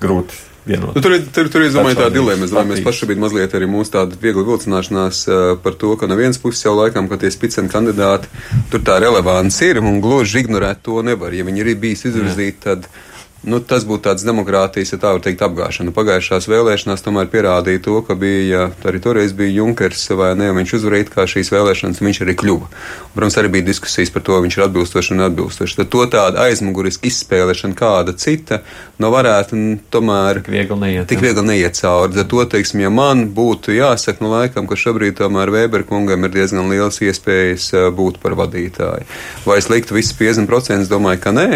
[0.00, 0.49] Grūti.
[0.68, 2.44] Nu, tur tur, tur ir domāju, tā dilemma.
[2.44, 5.22] Es domāju, mēs paši bija mazliet arī mūsu tāda viegla vilcināšanās
[5.64, 8.28] par to, ka no vienas puses jau laikam, ka tie spiceni kandidāti,
[8.72, 11.32] tur tā relevants ir un gluži ignorēt to nevar.
[11.34, 12.90] Ja viņi ir bijis izvirzīti, tad.
[12.90, 13.09] Jā
[13.40, 15.94] Nu, tas būtu tāds demokrātijas, ja tā var teikt, apgāšana.
[15.96, 21.06] Pagājušās vēlēšanās tomēr pierādīja to, ka bija, arī toreiz bija Junkers vai ne, viņš uzvarēja
[21.14, 22.68] kā šīs vēlēšanas, un viņš arī kļuva.
[22.68, 25.78] Un, protams, arī bija diskusijas par to, viņš ir atbilstoši un atbilstoši.
[25.78, 28.60] Tad to tāda aizmuguriska izspēlēšana kāda cita,
[29.00, 32.18] nu varētu tomēr tik viegli neiet, tik viegli neiet cauri.
[32.18, 36.36] Tad to, teiksim, ja man būtu jāsaka, nu laikam, ka šobrīd tomēr Weber kungam ir
[36.36, 39.08] diezgan liels iespējas būt par vadītāju.
[39.48, 41.48] Vai es liktu visu 50%, domāju, ka nē.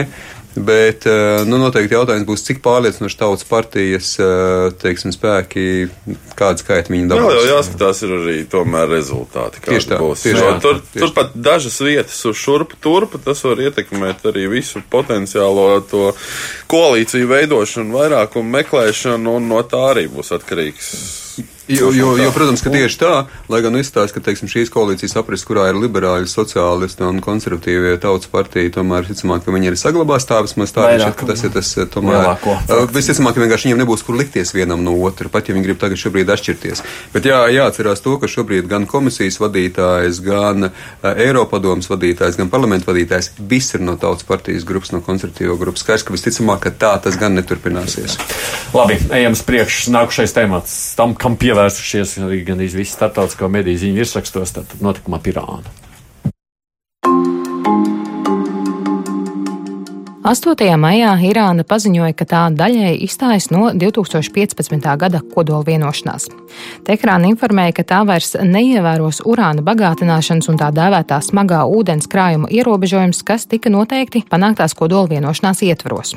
[0.55, 5.64] Bet eh, nu, noteikti jautājums būs, cik pārliecinoši tautas partijas eh, teiksim, spēki,
[6.38, 7.27] kāda skaita viņi dabūs.
[7.27, 9.64] Jā, jau jāskatās ir arī tomēr rezultāti.
[9.67, 9.99] Tieši tā.
[9.99, 10.23] Būs.
[10.23, 14.47] Tieši tā tur, tieši tur pat dažas vietas uz šurpu turpu, tas var ietekmēt arī
[14.53, 16.12] visu potenciālo to
[16.71, 20.95] koalīciju veidošanu, vairākumu meklēšanu, un no tā arī būs atkarīgs
[21.68, 23.11] Jo, jo, jo, protams, ka tieši tā,
[23.48, 28.29] lai gan izstāsta, ka teiksim, šīs koalīcijas apris, kurā ir liberāļi, sociālisti un konservatīvie tautas
[28.29, 31.70] partija, tomēr visticamāk, ka viņi arī saglabās tā vismaz tā, Vairāk, ka tas ir tas
[31.81, 32.29] eh, tomēr.
[32.44, 35.81] Uh, visticamāk, ka vienkārši viņiem nebūs kur likties vienam no otra, pat ja viņi grib
[35.81, 36.85] tagad šobrīd atšķirties.
[37.16, 42.92] Bet jā, jāatcerās to, ka šobrīd gan komisijas vadītājs, gan uh, Eiropadomas vadītājs, gan parlamentu
[42.92, 45.87] vadītājs, viss ir no tautas partijas grupas, no konservatīvo grupas.
[45.87, 48.20] Skaidrs, ka visticamāk, ka tā tas gan neturpināsies.
[48.77, 49.94] Labi, ejam uz priekšu.
[49.94, 55.21] Nākušais temats tam, kam pie pievērsušies arī gandrīz visi starptautiskā mediju ziņu virsrakstos, tad notikumā
[55.23, 55.84] Pirāna.
[60.25, 60.57] 8.
[60.81, 64.87] maijā Irāna paziņoja, ka tā daļēji izstājas no 2015.
[64.97, 66.31] gada kodola vienošanās.
[66.87, 73.21] Teherāna informēja, ka tā vairs neievēros urāna bagātināšanas un tā dēvētā smagā ūdens krājuma ierobežojums,
[73.21, 76.15] kas tika noteikti panāktās kodola vienošanās ietvaros.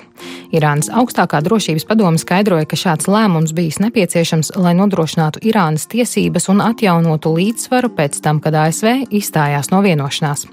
[0.56, 6.64] Irānas augstākā drošības padome skaidroja, ka šāds lēmums bijis nepieciešams, lai nodrošinātu Irānas tiesības un
[6.64, 10.48] atjaunotu līdzsvaru pēc tam, kad ASV izstājās no vienošanās.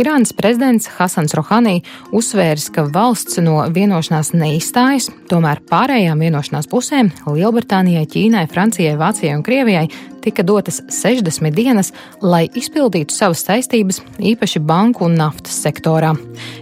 [0.00, 1.82] Irānas prezidents Hasans Rohani
[2.16, 9.42] uzsvērs, ka valsts no vienošanās neizstājas, tomēr pārējām vienošanās pusēm- Lielbritānijai, Ķīnai, Francijai, Vācijai un
[9.42, 9.88] Krievijai
[10.24, 16.14] tika dotas 60 dienas, lai izpildītu savas saistības, īpaši banku un naftas sektorā.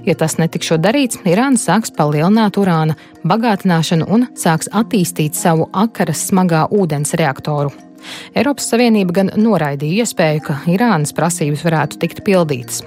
[0.06, 6.66] Ja tas netikšot darīts, Irāna sāks palielināt urāna bagātināšanu un sāks attīstīt savu akaras smagā
[6.70, 7.91] ūdens reaktoru.
[8.34, 12.82] Eiropas Savienība gan noraidīja iespēju, ka Irānas prasības varētu tikt pildītas.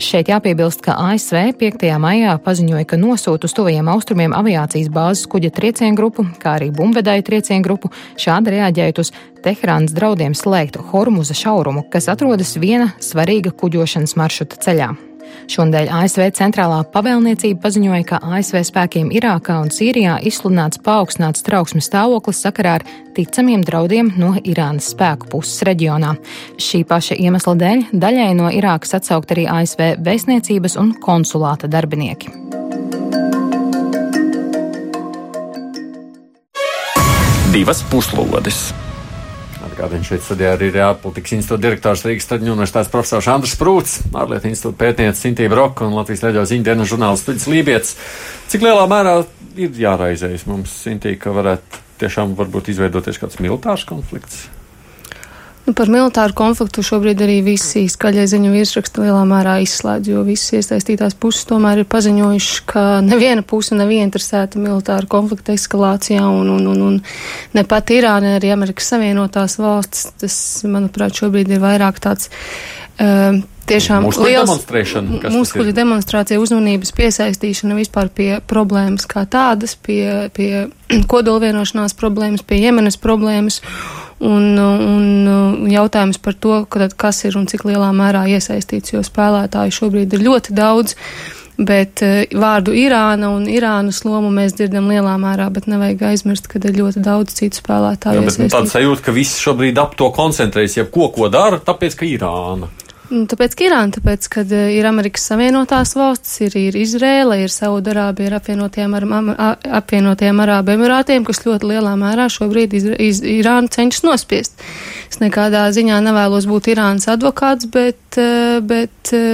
[0.00, 1.86] Šeit jāpiebilst, ka ASV 5.
[2.02, 7.26] maijā paziņoja, ka nosūta uz tuvajiem austrumiem aviācijas bāzes kuģa triecienu grupu, kā arī bumvedāju
[7.26, 14.18] triecienu grupu, šādi reaģējot uz Teherānas draudiem slēgt Hormuza šaurumu, kas atrodas viena svarīga kuģošanas
[14.20, 14.90] maršruta ceļā.
[15.50, 22.42] Šonadēļ ASV centrālā pavēlniecība paziņoja, ka ASV spēkiem Irākā un Sīrijā izsludināts paaugstināts trauksmes stāvoklis
[22.44, 26.14] sakarā ar ticamiem draudiem no Irānas spēku puses reģionā.
[26.60, 32.34] Šī paša iemesla dēļ daļai no Irākas atsaukt arī ASV vēstniecības un konsulāta darbinieki.
[37.50, 38.89] Divas puslodes!
[39.80, 44.50] Atgādini šeit studijā arī ir ārpolitikas institūta direktors Rīgas Traģiņu universitātes profesors Andris Prūts, ārlietu
[44.50, 47.96] institūta pētniece Sintīva Roka un Latvijas reģio ziņdienu žurnālists Studijas Lībijams.
[48.52, 49.16] Cik lielā mērā
[49.56, 54.50] ir jāraizējas mums, Sintīva, ka varētu tiešām varbūt izveidoties kāds militārs konflikts?
[55.66, 60.54] Nu, par militāru konfliktu šobrīd arī visi skaļie ziņu virsraksti lielā mērā izslēdz, jo visas
[60.56, 66.66] iesaistītās puses tomēr ir paziņojušas, ka neviena puse nav ieinteresēta militāru konflikta eskalācijā, un, un,
[66.72, 66.98] un, un
[67.56, 72.32] ne pat Irāna, arī Amerikas Savienotās valsts, tas, manuprāt, šobrīd ir vairāk tāds.
[73.00, 74.66] Uh, tiešām liels
[75.32, 80.66] muskuļu demonstrācija, uzmanības piesaistīšana vispār pie problēmas kā tādas, pie, pie
[81.12, 83.60] kodolvienošanās problēmas, pie Jemenas problēmas.
[84.20, 90.16] Un, un jautājums par to, kas ir un cik lielā mērā iesaistīts, jo spēlētāju šobrīd
[90.16, 90.96] ir ļoti daudz.
[91.60, 96.60] Bet uh, vārdu Irāna un Irānas lomu mēs dzirdam lielā mērā, bet nevajag aizmirst, ka
[96.62, 98.22] ir ļoti daudz citu spēlētāju.
[98.22, 101.60] Jā, bet nu, tāda sajūta, ka viss šobrīd ap to koncentrējas, ja ko, ko dara,
[101.60, 102.70] tāpēc, ka Irāna.
[103.10, 107.50] Nu, tāpēc, ka Irāna, tāpēc, ka e, ir Amerikas Savienotās valstis, ir, ir Izrēla, ir
[107.50, 109.06] Saudarābija, ir apvienotiem, ar,
[109.80, 114.62] apvienotiem Arābu Emirātiem, kas ļoti lielā mērā šobrīd iz, iz, Irānu cenšas nospiest.
[115.10, 119.24] Es nekādā ziņā nevēlos būt Irānas advokāts, bet, e, bet e,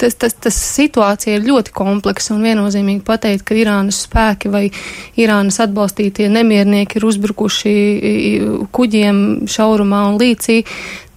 [0.00, 4.64] tas, tas, tas situācija ir ļoti kompleksa un viennozīmīgi pateikt, ka Irānas spēki vai
[5.20, 7.74] Irānas atbalstītie nemiernieki ir uzbrukuši
[8.74, 10.62] kuģiem šaurumā un līcī.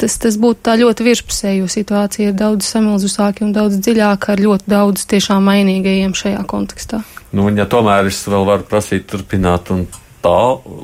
[0.04, 4.42] Tas, tas būtu tā ļoti virspusēji, jo situācija ir daudz samilzusāka un daudz dziļāka ar
[4.44, 7.04] ļoti daudz tiešām mainīgajiem šajā kontekstā.
[7.32, 9.86] Nu, un ja tomēr es vēl varu prasīt turpināt un
[10.24, 10.40] tā,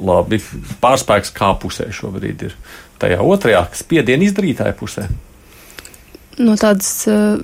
[0.08, 0.40] labi,
[0.84, 2.56] pārspēks kā pusē šobrīd ir
[3.00, 5.10] tajā otrajā spiediena izdarītāja pusē.
[6.40, 7.36] No tādas uh,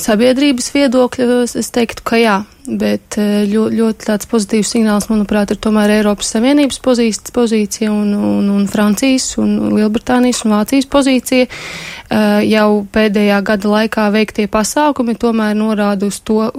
[0.00, 5.60] sabiedrības viedokļa es teiktu, ka jā, bet eh, ļoti, ļoti tāds pozitīvs signāls, manuprāt, ir
[5.62, 11.48] tomēr Eiropas Savienības pozīcija un, un, un Francijas un Lielbritānijas un Vācijas pozīcija.
[11.48, 16.50] Eh, jau pēdējā gada laikā veiktie pasākumi tomēr norāda uz to,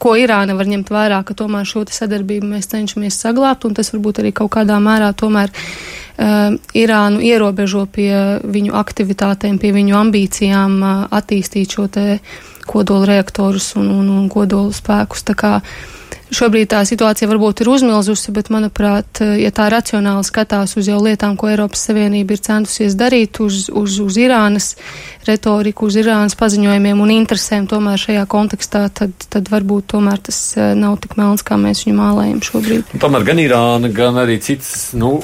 [0.00, 4.22] ko Irāna var ņemt vērā, ka tomēr šo sadarbību mēs cenšamies saglābt, un tas varbūt
[4.22, 5.52] arī kaut kādā mērā tomēr
[6.16, 12.06] Irānu ierobežo pie viņu aktivitātēm, pie viņu ambīcijām uh, attīstīt šo te
[12.66, 15.26] kodolu reaktorus un, un, un kodolu spēkus.
[15.28, 15.52] Tā kā
[16.34, 21.36] Šobrīd tā situācija varbūt ir uzmilzusi, bet, manuprāt, ja tā racionāli skatās uz jau lietām,
[21.38, 24.72] ko Eiropas Savienība ir centusies darīt, uz, uz, uz Irānas
[25.28, 30.72] retoriku, uz Irānas paziņojumiem un interesēm tomēr šajā kontekstā, tad, tad varbūt tomēr tas eh,
[30.78, 32.96] nav tik melns, kā mēs viņu mālējam šobrīd.
[33.02, 35.20] Tomēr gan Irāna, gan arī citas, nu,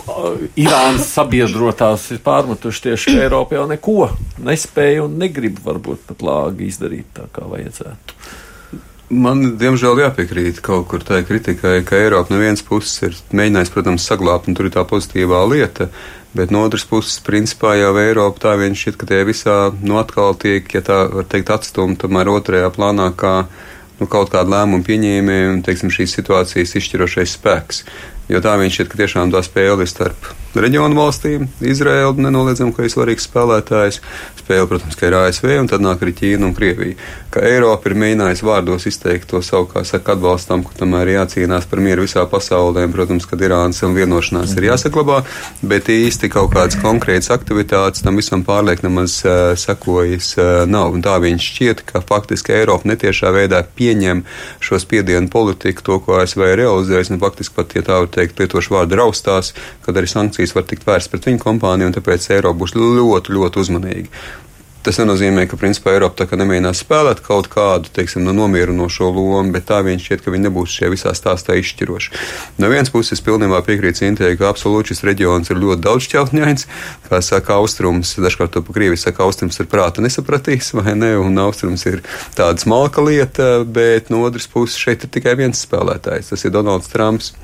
[0.54, 3.98] Irānas sabiedrotās ir pārmetuši tieši, ka Eiropa jau neko
[4.46, 8.41] nespēja un negrib varbūt pat lāgi izdarīt tā, kā vajadzētu.
[9.12, 14.06] Man, diemžēl, jāpiekrīt kaut kur tai kritikai, ka Eiropa no vienas puses ir mēģinājusi, protams,
[14.08, 15.90] saglabāt, un tur ir tā pozitīvā lieta,
[16.32, 20.32] bet no otras puses, principā jau Eiropa tā vien šķiet, ka tie visā, nu, atkal
[20.40, 23.34] tiek, ja tā var teikt, atstumta tomēr otrajā plānā, kā
[24.00, 27.84] nu, kaut kāda lēmuma pieņēmēja un teiksim, šīs situācijas izšķirošais spēks.
[28.32, 31.46] Jo tā viņš šķiet, ka tiešām tā spēle ir starp reģionu valstīm.
[31.64, 34.00] Izraela nenoliedzami, ka ir svarīgs spēlētājs.
[34.42, 36.96] Spēle, protams, ka ir ASV un tad nāk arī Ķīna un Krievija.
[37.32, 41.80] Ka Eiropa ir mēģinājusi vārdos izteikt to savu, kā saka, atbalstam, ka tomēr jācīnās par
[41.80, 42.84] mieru visā pasaulē.
[42.92, 45.22] Protams, ka Irānas un vienošanās ir jāsaglabā,
[45.64, 50.92] bet īsti kaut kādas konkrētas aktivitātes tam visam pārliek nemaz uh, sekojas uh, nav.
[50.92, 54.24] Un tā viņš šķiet, ka faktiski Eiropa netiešā veidā pieņem
[54.60, 58.42] šo spiedienu politiku, to, ko ASV ir realizējis, un faktiski pat, ja tā var teikt,
[58.42, 59.54] lietošu vārdu raustās,
[59.86, 63.62] kad arī sankcijas var tikt vērstas pret viņu kompāniju, un tāpēc Eiropa būs ļoti, ļoti
[63.62, 64.24] uzmanīga.
[64.82, 69.52] Tas nenozīmē, ka principā Eiropa tā kā nemēģinās spēlēt kaut kādu, teiksim, no nomierinošo lomu,
[69.54, 72.10] bet tā viņš šķiet, ka viņi nebūs šajā visā stāstā izšķiroši.
[72.58, 76.66] No vienas puses, es pilnībā piekrītu Cintē, ka absolūti šis reģions ir ļoti daudz šķautņains,
[77.06, 81.38] kā saka austrums, dažkārt to pa Krievi saka, austrums ir prāta nesapratīs, vai ne, un
[81.44, 82.02] austrums ir
[82.34, 86.90] tāda smalka lieta, bet no otras puses šeit ir tikai viens spēlētājs, tas ir Donalds
[86.90, 87.36] Trumps.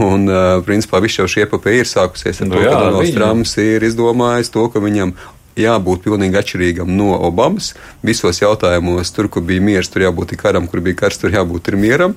[0.00, 2.84] Un, uh, principā, viss jau šī epopēja ir sākusies ar no, nu to, jā, ka
[2.86, 5.12] Donalds Trumps ir izdomājis to, ka viņam
[5.58, 7.72] jābūt pilnīgi atšķirīgam no Obamas.
[8.04, 12.14] Visos jautājumos, tur, kur bija miers, tur jābūt karam, kur bija karš, tur jābūt mieram.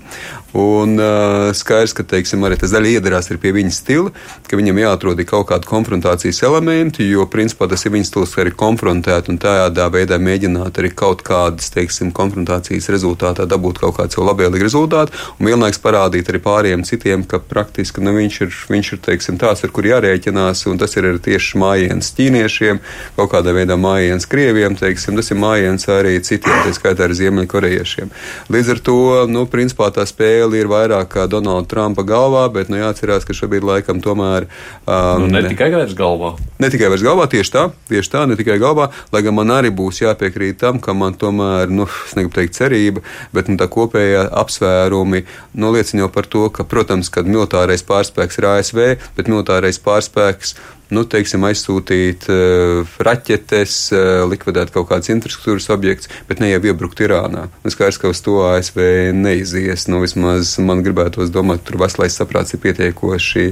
[0.58, 4.14] Un uh, skaidrs, ka teiksim, arī tas daļa iedarās pie viņa stila,
[4.48, 8.54] ka viņam jāatrod kaut kādi konfrontācijas elementi, jo principā tas ir viņa stils, ka arī
[8.58, 14.30] konfrontēt un tādā veidā mēģināt arī kaut kādas teiksim, konfrontācijas rezultātā dabūt kaut kādu savu
[14.32, 19.04] labvēlīgu rezultātu un vienlaikus parādīt arī pārējiem citiem, ka praktiski nu, viņš ir, viņš ir
[19.10, 22.82] teiksim, tāds, ar kur jārēķinās, un tas ir tieši mājiens ķīniešiem.
[23.20, 27.18] Kaut kaut kādā veidā mājiens Krieviem, teiksim, tas ir mājiens arī citiem, tā skaitā arī
[27.20, 28.12] Ziemeļkorejiešiem.
[28.54, 29.00] Līdz ar to,
[29.32, 33.68] nu, principā tā spēle ir vairāk kā Donalda Trumpa galvā, bet, nu, jāatcerās, ka šobrīd
[33.68, 34.48] laikam tomēr.
[34.86, 36.34] Um, nu, ne tikai vairs galvā.
[36.64, 39.74] Ne tikai vairs galvā, tieši tā, tieši tā, ne tikai galvā, lai gan man arī
[39.76, 43.04] būs jāpiekrīt tam, ka man tomēr, nu, es negribu teikt cerība,
[43.36, 45.26] bet, nu, tā kopējā apsvērumi,
[45.60, 48.84] nu, liecina jau par to, ka, protams, kad militārais pārspēks ir ASV,
[49.20, 50.58] bet militārais pārspēks
[50.94, 57.02] nu, teiksim, aizsūtīt uh, raķetes, uh, likvidēt kaut kādas infrastruktūras objekts, bet ne jau iebrukt
[57.04, 57.48] Irānā.
[57.64, 58.80] Nu, skaidrs, ka uz to ASV
[59.16, 59.88] neizies.
[59.92, 63.46] Nu, vismaz man gribētos domāt, tur veselais saprāts ir pietiekoši,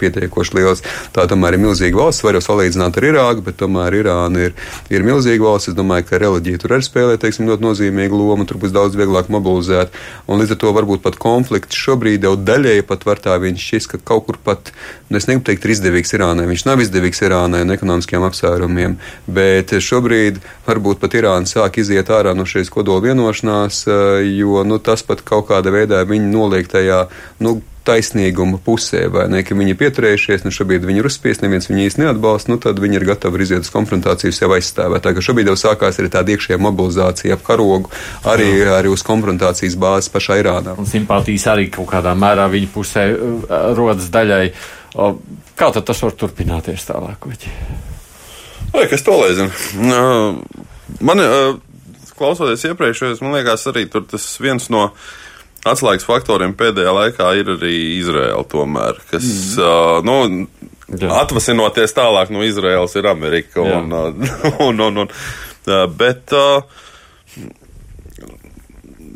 [0.00, 0.84] pietiekoši liels.
[1.16, 4.56] Tā tomēr ir milzīga valsts, var jau salīdzināt ar Irāku, bet tomēr Irāna ir,
[4.92, 5.72] ir milzīga valsts.
[5.72, 9.30] Es domāju, ka reliģija tur arī spēlē teiksim, ļoti nozīmīgu lomu, tur būs daudz vieglāk
[9.32, 9.94] mobilizēt.
[10.28, 13.88] Un līdz ar to varbūt pat konflikts šobrīd jau daļēji pat var tā viņš šis,
[13.90, 14.72] ka kaut kur pat,
[15.08, 16.48] nu, es negribu teikt, ir izdevīgs Irānai.
[16.50, 22.36] Viņš nav izdevīgs Irānai un ekonomiskiem apsvērumiem, bet šobrīd varbūt pat Irāna sāk iziet ārā
[22.36, 27.06] no šīs kodola vienošanās, eh, jo nu, tas pat kaut kādā veidā viņu noliek tajā.
[27.42, 31.68] Nu, taisnīguma pusē, vai ne, ka viņi ir pieturējušies, nu šobrīd viņi ir uzspiesti, neviens
[31.70, 35.02] viņu īsti neatbalsta, nu tad viņi ir gatavi iziet uz konfrontāciju sev aizstāvēt.
[35.04, 37.90] Tā ka šobrīd jau sākās arī tāda iekšējā mobilizācija ap karogu,
[38.28, 38.76] arī, Jā.
[38.78, 40.76] arī uz konfrontācijas bāzes pašā Irānā.
[40.78, 44.46] Un simpātijas arī kaut kādā mērā viņa pusē uh, rodas daļai.
[44.92, 47.28] Kā tad tas var turpināties tālāk?
[48.72, 49.52] Vai kas to lai zina?
[51.00, 51.22] Man,
[52.18, 54.90] klausoties iepriekšējos, man liekas, arī tas viens no
[55.68, 59.26] atslēgas faktoriem pēdējā laikā ir arī Izraela, tomēr, kas,
[59.56, 60.08] mm.
[60.08, 60.46] nu,
[60.92, 61.12] Jā.
[61.22, 63.62] atvasinoties tālāk no Izraels, ir Amerika.
[63.78, 64.26] Un, un,
[64.60, 65.12] un, un, un,
[65.96, 66.34] bet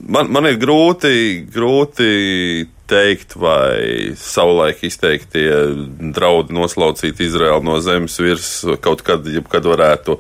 [0.09, 2.11] man, man ir grūti, grūti
[2.91, 5.49] teikt, vai savulaik izteiktie
[6.15, 10.19] draudi noslaucīt Izraelu no zemes virsmas kaut kad, kad varētu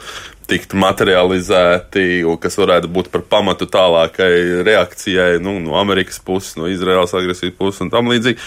[0.50, 7.14] tikt materializēti, kas varētu būt par pamatu tālākai reakcijai nu, no Amerikas puses, no Izraels
[7.18, 8.38] agresijas puses un tam līdzīgi.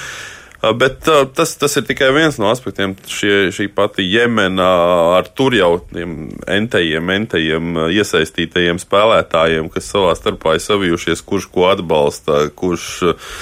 [0.60, 2.98] Bet uh, tas, tas ir tikai viens no aspektiem.
[3.08, 4.68] Šie, šī pati Jemena
[5.16, 11.70] ar tur jau tiem entajiem, entajiem iesaistītajiem spēlētājiem, kas savā starpā ir savijušies, kurš ko
[11.72, 13.34] atbalsta, kurš uh,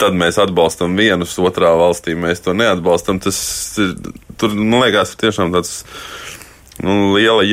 [0.00, 3.20] tad mēs atbalstam vienus, otrā valstī mēs to neatbalstam.
[3.22, 3.38] Tas
[3.82, 3.94] ir,
[4.40, 5.84] tur, man liekas, tiešām tāds
[6.82, 7.44] nu, liela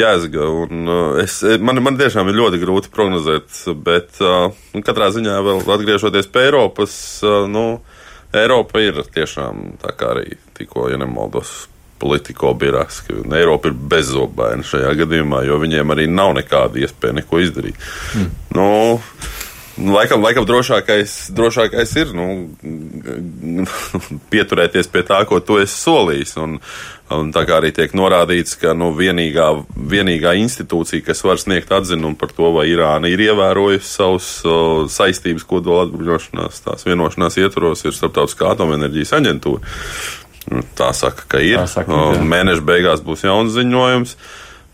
[0.89, 5.63] uh, es, man, man tiešām ir ļoti grūti prognozēt, bet uh, nu, katrā ziņā vēl
[5.77, 7.67] atgriežoties pie Eiropas, uh, nu,
[8.33, 11.67] Eiropa ir tiešām tā kā arī tikko, ja nemaldos,
[12.03, 17.39] politiko birās, ka Eiropa ir bezzobaina šajā gadījumā, jo viņiem arī nav nekāda iespēja neko
[17.43, 17.77] izdarīt.
[18.17, 18.31] Mm.
[18.57, 18.67] Nu,
[19.74, 22.26] Laikam, laikam drošākais, drošākais ir nu,
[24.34, 26.36] pieturēties pie tā, ko tu esi solījis.
[26.43, 26.59] Un,
[27.13, 32.19] un tā kā arī tiek norādīts, ka nu, vienīgā, vienīgā institūcija, kas var sniegt atzinumu
[32.21, 34.59] par to, vai Irāna ir ievērojusi savus o,
[34.93, 39.74] saistības kodola atbruņošanās, tās vienošanās ietvaros, ir Startautiskā atomenerģijas aģentūra.
[40.53, 41.63] Nu, tā saka, ka ir.
[41.71, 44.17] Saka, Mēneša beigās būs jauns ziņojums.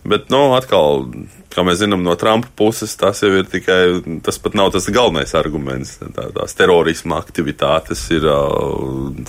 [0.10, 1.06] Bet, nu, atkal
[1.54, 3.80] kā mēs zinām no Trumpa puses, tas jau ir tikai,
[4.26, 5.98] tas pat nav tas galvenais arguments.
[6.00, 8.28] Tā, tās terorisma aktivitātes ir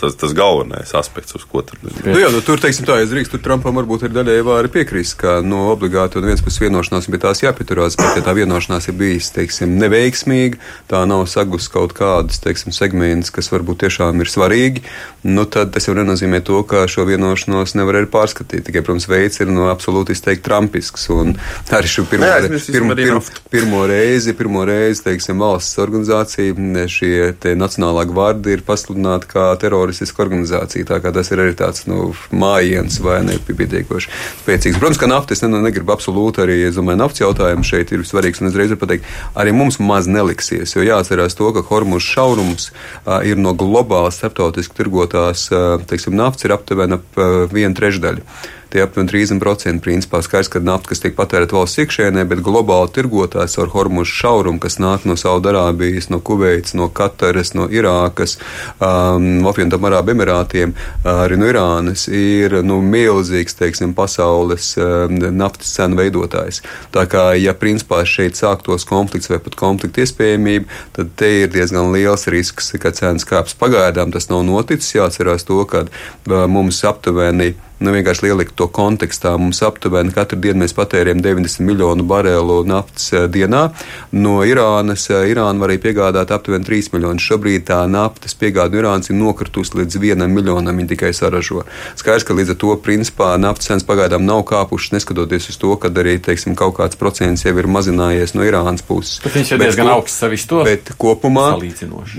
[0.00, 1.96] tas, tas galvenais aspekts, uz ko tur ir.
[2.04, 5.16] Nu, jā, nu, tur, teiksim, tā, es drīkst, tur Trumpam varbūt ir daļai vāri piekrist,
[5.20, 8.98] ka, nu, obligāti un viens puses vienošanās pie tās jāpieturās, bet, ja tā vienošanās ir
[9.00, 10.60] bijis, teiksim, neveiksmīga,
[10.90, 14.84] tā nav sagus kaut kādas, teiksim, segments, kas varbūt tiešām ir svarīgi,
[15.24, 18.66] nu, tad tas jau nenozīmē to, ka šo vienošanos nevar arī pārskatīt.
[18.66, 21.08] Tikai, protams, veids ir no nu, absolūti izteikti trumpisks.
[21.14, 21.34] Un
[21.76, 22.26] arī šo pirmo,
[22.72, 26.54] pirmo, pirmo, pirmo reizi, pirmo reizi teiksim, valsts organizācija,
[26.90, 30.88] šie Nacionālā gvardi ir pasludināti kā teroristiska organizācija.
[30.88, 34.80] Tā kā tas ir arī tāds nu, mājiens vai nepietiekoši spēcīgs.
[34.82, 38.42] Protams, ka naftas ne, negribu absolūti arī, es domāju, naftas jautājums šeit ir svarīgs.
[38.42, 42.70] Un es reiz varu pateikt, arī mums maz neliksies, jo jāatcerās to, ka Hormuz šaurums
[42.70, 48.26] uh, ir no globāli starptautiski tirgotās, uh, teiksim, naftas ir aptuveni ap uh, vienu trešdaļu
[48.70, 53.58] tie aptuveni 30% principā skaidrs, ka nafta, kas tiek patērēta valsts iekšēnē, bet globāli tirgotājs
[53.60, 58.36] ar hormuzu šaurumu, kas nāk no Saudarābijas, no Kuveitas, no Kataras, no Irākas,
[58.78, 65.98] um, apvienotām Arābu Emirātiem, arī no Irānas, ir nu, milzīgs, teiksim, pasaules um, naftas cenu
[66.00, 66.62] veidotājs.
[66.94, 71.90] Tā kā, ja principā šeit sāktos konflikts vai pat konflikta iespējamība, tad te ir diezgan
[71.94, 74.94] liels risks, ka cenas kāps pagaidām tas nav noticis.
[74.94, 79.32] Jāatcerās to, ka uh, mums aptuveni Nu, vienkārši ielikt to kontekstā.
[79.40, 83.70] Mums aptuveni katru dienu mēs patērējam 90 miljonu barelu naftas eh, dienā.
[84.12, 87.24] No Irānas eh, Irāna varēja piegādāt aptuveni 3 miljonus.
[87.24, 90.76] Šobrīd tā naftas piegāde no Irānas ir nokritusi līdz 1 miljonam.
[90.76, 91.64] Viņi tikai saražo.
[91.96, 95.88] Skaidrs, ka līdz ar to principā naftas cenas pagaidām nav kāpušas, neskatoties uz to, ka
[96.04, 99.22] arī teiksim, kaut kāds procents jau ir mazinājies no Irānas puses.
[99.24, 100.60] Bet viņš ir diezgan augsts savis to.
[100.68, 101.48] Bet kopumā,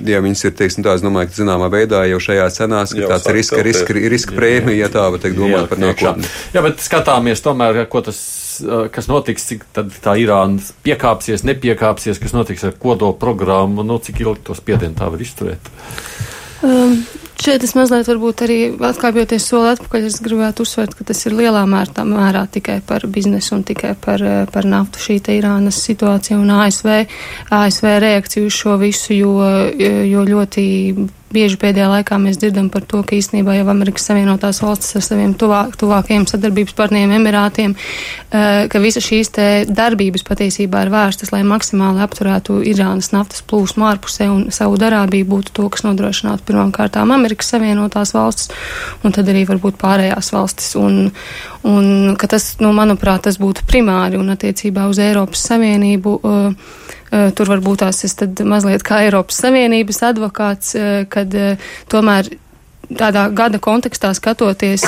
[0.09, 3.29] ja viņas ir, teiksim, tā, es domāju, ka zināmā veidā jau šajā cenās, ka tāds
[3.37, 6.29] riska, riska, riska prēmija, ja tā var teikt, domāt par nākotni.
[6.55, 8.19] Jā, bet skatāmies tomēr, ko tas,
[8.93, 14.47] kas notiks, cik tā Irāna piekāpsies, nepiekāpsies, kas notiks ar kodola programmu, nu, cik ilgi
[14.51, 15.71] tos spiedienu tā var izturēt.
[16.61, 16.99] Um,
[17.41, 21.63] šeit es mazliet varbūt arī atkāpjoties soli atpakaļ, es gribētu uzsvērt, ka tas ir lielā
[21.69, 24.21] mērā, mērā tikai par biznesu un tikai par,
[24.53, 26.91] par naftu šī te Irānas situācija un ASV,
[27.57, 29.33] ASV reakciju uz šo visu, jo,
[30.05, 30.67] jo ļoti
[31.33, 35.33] bieži pēdējā laikā mēs dzirdam par to, ka īstenībā jau Amerikas Savienotās valstis ar saviem
[35.39, 41.41] tuvāk, tuvākajiem sadarbības partneriem Emirātiem, uh, ka visa šīs te darbības patiesībā ir vērstas, lai
[41.47, 47.13] maksimāli apturētu Irānas naftas plūsmu ārpusē un savu darābību būtu to, kas nodrošinātu pirmām kārtām
[47.15, 48.51] Amerikas Savienotās valstis
[49.03, 50.73] un tad arī varbūt pārējās valstis.
[50.79, 51.11] Un,
[51.67, 56.17] un ka tas, nu, manuprāt, tas būtu primāri un attiecībā uz Eiropas Savienību.
[56.21, 61.59] Uh, Eh, tur varbūt tās es tad mazliet kā Eiropas Savienības advokāts, eh, kad eh,
[61.91, 62.29] tomēr
[62.91, 64.85] tādā gada kontekstā skatoties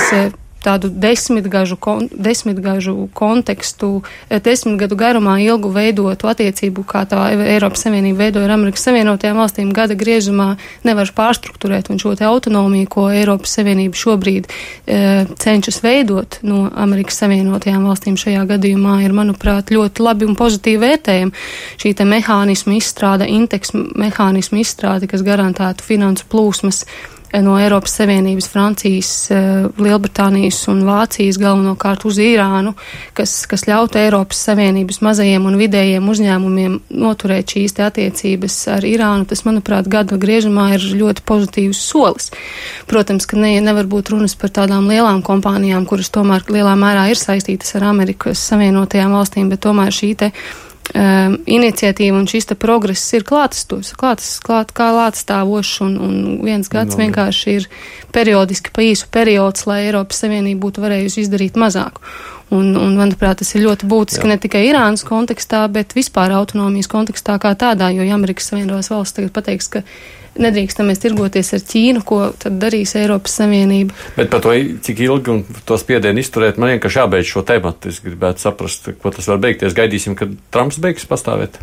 [0.64, 8.26] tādu desmitgažu, kon, desmitgažu kontekstu, eh, desmitgadu garumā ilgu veidotu attiecību, kā tā Eiropas Savienība
[8.26, 13.56] veidoja ar Amerikas Savienotajām valstīm, gada griezumā nevar pārstruktūrēt un šo te autonomiju, ko Eiropas
[13.58, 14.48] Savienība šobrīd
[14.88, 20.82] e, cenšas veidot no Amerikas Savienotajām valstīm šajā gadījumā, ir, manuprāt, ļoti labi un pozitīvi
[20.84, 21.32] vērtējama.
[21.82, 26.86] Šī te mehānismu izstrāde, indeks mehānismu izstrāde, kas garantētu finansu plūsmas
[27.42, 32.76] no Eiropas Savienības, Francijas, eh, Lielbritānijas un Vācijas galvenokārt uz Irānu,
[33.14, 39.26] kas, kas ļautu Eiropas Savienības mazajiem un vidējiem uzņēmumiem noturēt šīs attiecības ar Irānu.
[39.30, 42.30] Tas, manuprāt, gada griežumā ir ļoti pozitīvs solis.
[42.88, 47.18] Protams, ka ne, nevar būt runas par tādām lielām kompānijām, kuras tomēr lielā mērā ir
[47.18, 50.32] saistītas ar Amerikas Savienotajām valstīm, bet tomēr šī te
[50.92, 56.16] um, iniciatīva un šis progress ir klātestos, klātes, klāt, kā lātstāvošs, un, un
[56.46, 57.68] viens gads no, vienkārši ir
[58.16, 62.02] periodiski pa īsu periods, lai Eiropas Savienība būtu varējusi izdarīt mazāk.
[62.54, 64.30] Un, un, manuprāt, tas ir ļoti būtiski Jā.
[64.30, 69.18] ne tikai Irānas kontekstā, bet vispār autonomijas kontekstā kā tādā, jo ja Amerikas Savienotās valsts
[69.18, 69.82] tagad pateiks, ka
[70.40, 73.96] nedrīkstam mēs tirgoties ar Ķīnu, ko tad darīs Eiropas Savienība.
[74.18, 74.56] Bet par to,
[74.86, 77.94] cik ilgi un to spiedienu izturēt, man vienkārši jābeidz šo tematu.
[77.94, 79.78] Es gribētu saprast, ko tas var beigties.
[79.78, 81.60] Gaidīsim, kad Trumps beigs pastāvēt.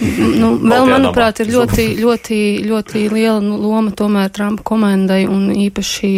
[0.00, 2.38] Nu, vēl, manuprāt, ir ļoti, ļoti,
[2.68, 6.12] ļoti liela loma tomēr Trumpa komandai un īpaši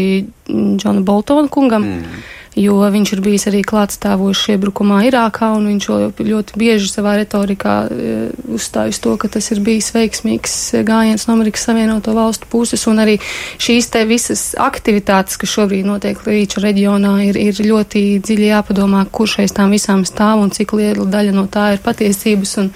[0.51, 1.89] Džona Boltona kungam.
[1.89, 2.23] Mm
[2.57, 5.87] jo viņš ir bijis arī klātstāvošs iebrukumā Irākā, un viņš
[6.21, 8.17] ļoti bieži savā retorikā e,
[8.53, 13.17] uzstājas to, ka tas ir bijis veiksmīgs gājiens no Amerikas Savienoto valstu puses, un arī
[13.63, 19.39] šīs te visas aktivitātes, kas šobrīd notiek Līča reģionā, ir, ir ļoti dziļi jāpadomā, kurš
[19.47, 22.69] aiz tām visām stāv un cik liela daļa no tā ir patiesības, un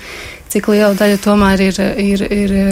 [0.52, 2.64] cik liela daļa tomēr ir, ir, ir e,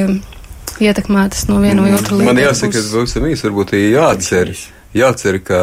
[0.81, 2.33] ietekmētas no viena vai otra līnija.
[2.33, 5.61] Man jāsaka, ka pavisam īsi varbūt jāatceras jācer, ka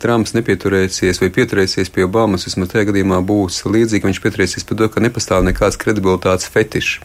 [0.00, 4.88] Trumps nepieturēsies vai pieturēsies pie Obamas, vismaz tajā gadījumā būs līdzīgi, viņš pieturēsies pie to,
[4.92, 6.98] ka nepastāv nekāds kredibilitātes fetišs.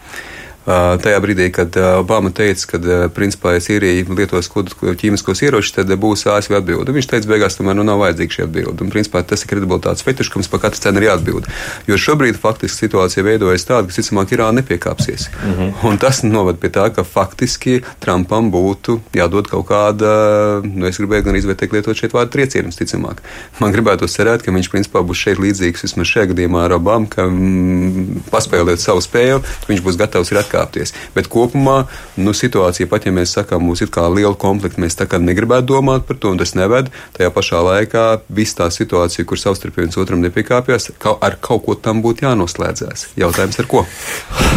[0.66, 2.80] Tajā brīdī, kad Obama teica, ka
[3.14, 6.96] principā, ja Sīrija lietos ķīmiskos ieročus, tad būs ASV atbilde.
[6.96, 8.82] Viņš teica, beigās tomēr nu, nav vajadzīga šī atbilde.
[8.82, 11.50] Un, principā, tas ir kredibilitātes fetišs, ka mums par katru cenu ir jāatbild.
[11.86, 15.28] Jo šobrīd faktiski situācija veidojas tāda, ka, ticamāk, Irāna nepiekāpsies.
[15.36, 15.86] Mm -hmm.
[15.92, 21.30] Un tas noved pie tā, ka faktiski Trumpam būtu jādod kaut kāda, nu, es gribēju
[21.30, 23.22] gan izvērtēt, lietot šeit vārdu triecienums, ticamāk.
[23.60, 27.22] Man gribētu cerēt, ka viņš principā būs šeit līdzīgs vismaz šajā gadījumā ar Obamu, ka
[27.22, 30.94] mm, paspēlēt savu spēli, viņš būs gatavs ir atkal atkāpties.
[31.16, 31.86] Bet kopumā
[32.18, 35.68] nu, situācija, pat ja mēs sakām, mums ir kā liela konflikta, mēs tā kā negribētu
[35.74, 36.92] domāt par to, un tas neved.
[37.18, 41.76] Tajā pašā laikā viss tā situācija, kur savstarpēji viens otram nepiekāpjas, ka ar kaut ko
[41.76, 43.10] tam būtu jānoslēdzās.
[43.20, 43.86] Jautājums ar ko?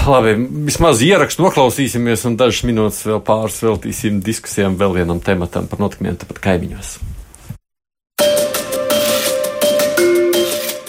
[0.08, 0.34] Labi,
[0.68, 6.18] vismaz ierakstu noklausīsimies, un dažas minūtes vēl pāris veltīsim diskusijām vēl vienam tematam par notikumiem
[6.20, 6.98] tepat kaimiņos.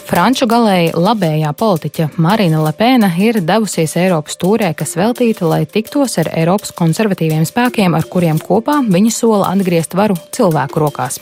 [0.09, 6.31] Franču galēji labējā politiķa Marina Lepēna ir devusies Eiropas tūrē, kas veltīta, lai tiktos ar
[6.33, 11.21] Eiropas konservatīviem spēkiem, ar kuriem kopā viņa sola atgriezt varu cilvēku rokās.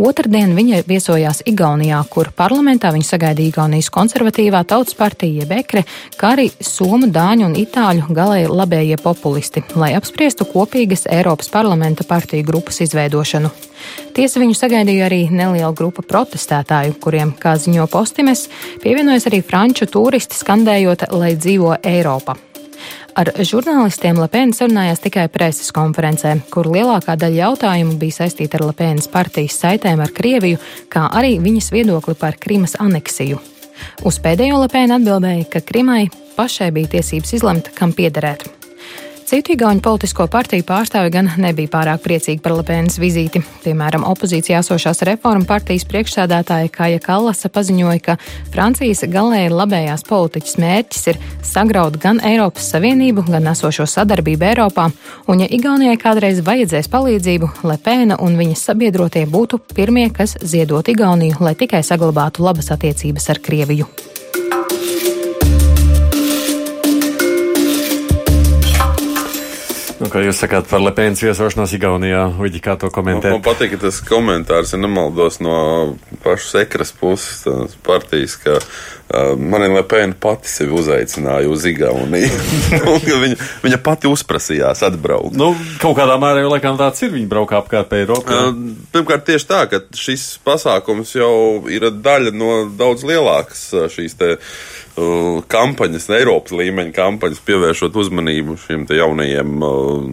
[0.00, 5.84] Otradien viņa viesojās Igaunijā, kur parlamentā viņa sagaidīja Igaunijas konservatīvā tautas partija jeb ekre,
[6.20, 12.48] kā arī somu, dāņu un itāļu galēji labējie populisti, lai apspriestu kopīgas Eiropas parlamenta partiju
[12.48, 13.52] grupas izveidošanu.
[14.16, 18.48] Tiesa viņu sagaidīja arī neliela grupa protestētāju, kuriem, kā ziņo postimes,
[18.84, 22.36] pievienojas arī franču turisti skandējot, lai dzīvo Eiropa.
[23.18, 29.10] Ar žurnālistiem Lepēna sarunājās tikai preses konferencē, kur lielākā daļa jautājumu bija saistīta ar Lepēnas
[29.12, 30.60] partijas saitēm ar Krieviju,
[30.92, 33.40] kā arī viņas viedokli par Krimas aneksiju.
[34.06, 36.06] Uz pēdējo Lepēna atbildēja, ka Krimai
[36.36, 38.59] pašai bija tiesības izlemt, kam piederēt.
[39.30, 43.38] Citu igauņu politisko partiju pārstāvi gan nebija pārāk priecīgi par Lepēnas vizīti.
[43.62, 48.16] Piemēram, opozīcijā esošās reforma partijas priekšsēdētāja Kāja Kallasa paziņoja, ka
[48.50, 54.90] Francijas galēji labējās politiķis mērķis ir sagraut gan Eiropas Savienību, gan esošo sadarbību Eiropā,
[55.30, 61.38] un ja Igaunijai kādreiz vajadzēs palīdzību, Lepēna un viņas sabiedrotie būtu pirmie, kas ziedot Igauniju,
[61.38, 63.86] lai tikai saglabātu labas attiecības ar Krieviju.
[70.10, 73.30] Kā jūs sakāt par Lepēnas viesošanos Igaunijā, Uģi, kā to komentēt?
[73.30, 75.54] Man, man patīk, tas komentārs, ja nemaldos no
[76.24, 82.40] pašas ekras puses partijas, ka uh, Marina Lepēna pati sevi uzaicināja uz Igauniju.
[82.80, 85.36] Nu, viņa, viņa pati uzprasījās atbraukt.
[85.38, 85.52] Nu,
[85.82, 87.12] kaut kādā mērā jau laikam tāds ir.
[87.14, 88.42] Viņa braukā apkārt Eiropā.
[88.50, 91.32] Uh, pirmkārt, tieši tā, ka šis pasākums jau
[91.70, 94.79] ir daļa no daudz lielākas šīs te Uh,
[95.50, 100.08] kampaņas, Eiropas līmeņa kampaņas, pievēršot uzmanību šiem jaunajiem uh,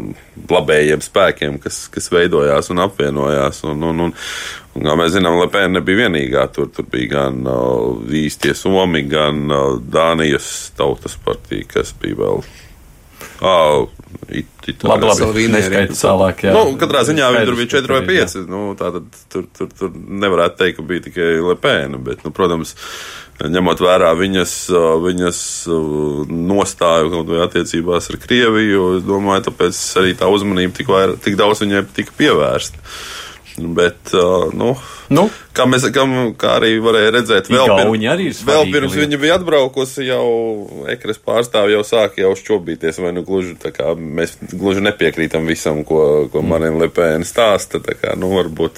[0.52, 3.64] labējiem spēkiem, kas, kas veidojās un apvienojās.
[3.68, 6.46] Un, un, un, un, kā mēs zinām, Lepēna nebija vienīgā.
[6.56, 12.48] Tur, tur bija gan uh, īstie Somi, gan uh, Dānijas tautas partija, kas bija vēl.
[13.38, 13.86] Oh,
[14.30, 15.44] it, it, labi, labi.
[15.94, 16.48] Tālāk.
[16.48, 16.54] Jā.
[16.56, 18.36] Nu, katrā ziņā viņi tur bija 4 vai 5.
[18.50, 22.02] Nu, tātad tur, tur, tur nevarētu teikt, ka bija tikai Lepēna.
[22.02, 24.56] Bet, nu, protams, uh, ņemot vērā viņas,
[25.04, 25.44] viņas
[26.32, 31.38] nostāju kaut vai attiecībās ar Krieviju, es domāju, tāpēc arī tā uzmanība tik, vair, tik
[31.40, 32.82] daudz viņai tika pievērsta.
[33.58, 34.12] Bet,
[34.54, 34.76] nu,
[35.10, 35.24] nu?
[35.58, 36.04] Kā, mēs, kā,
[36.38, 40.28] kā arī varēja redzēt, vēl, pirms, vēl pirms viņa bija atbraukusi, jau
[40.94, 46.28] ekras pārstāvji jau sāka jau šķobīties, vai nu gluži kā mēs gluži nepiekrītam visam, ko,
[46.30, 46.54] ko mm.
[46.54, 47.82] Marina Lepēna stāsta.
[47.82, 48.78] Tā kā, nu, varbūt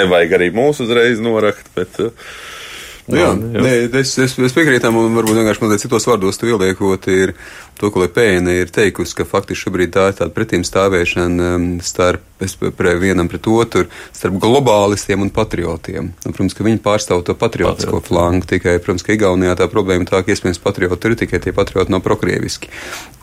[0.00, 2.00] nevajag arī mūsu uzreiz norakt, bet.
[2.00, 2.36] Uh,
[3.06, 7.06] Nu, jā, nē, es, es, es piekrītu un varbūt vienkārši mazliet citos vārdos tu ieliekot,
[7.14, 7.36] ir
[7.78, 12.24] to, ko Lepēna ir teikusi, ka faktiski šobrīd tā ir tāda pretīm stāvēšana um, starp,
[12.76, 13.86] pre, vienam pret otru,
[14.16, 16.10] starp globālistiem un patriotiem.
[16.16, 18.08] Un, protams, ka viņi pārstāv to patriotisko Patriot.
[18.08, 21.94] flangu, tikai, protams, ka Igaunijā tā problēma tā, ka iespējams patrioti ir tikai tie patrioti
[21.94, 22.72] nav prokrieviski.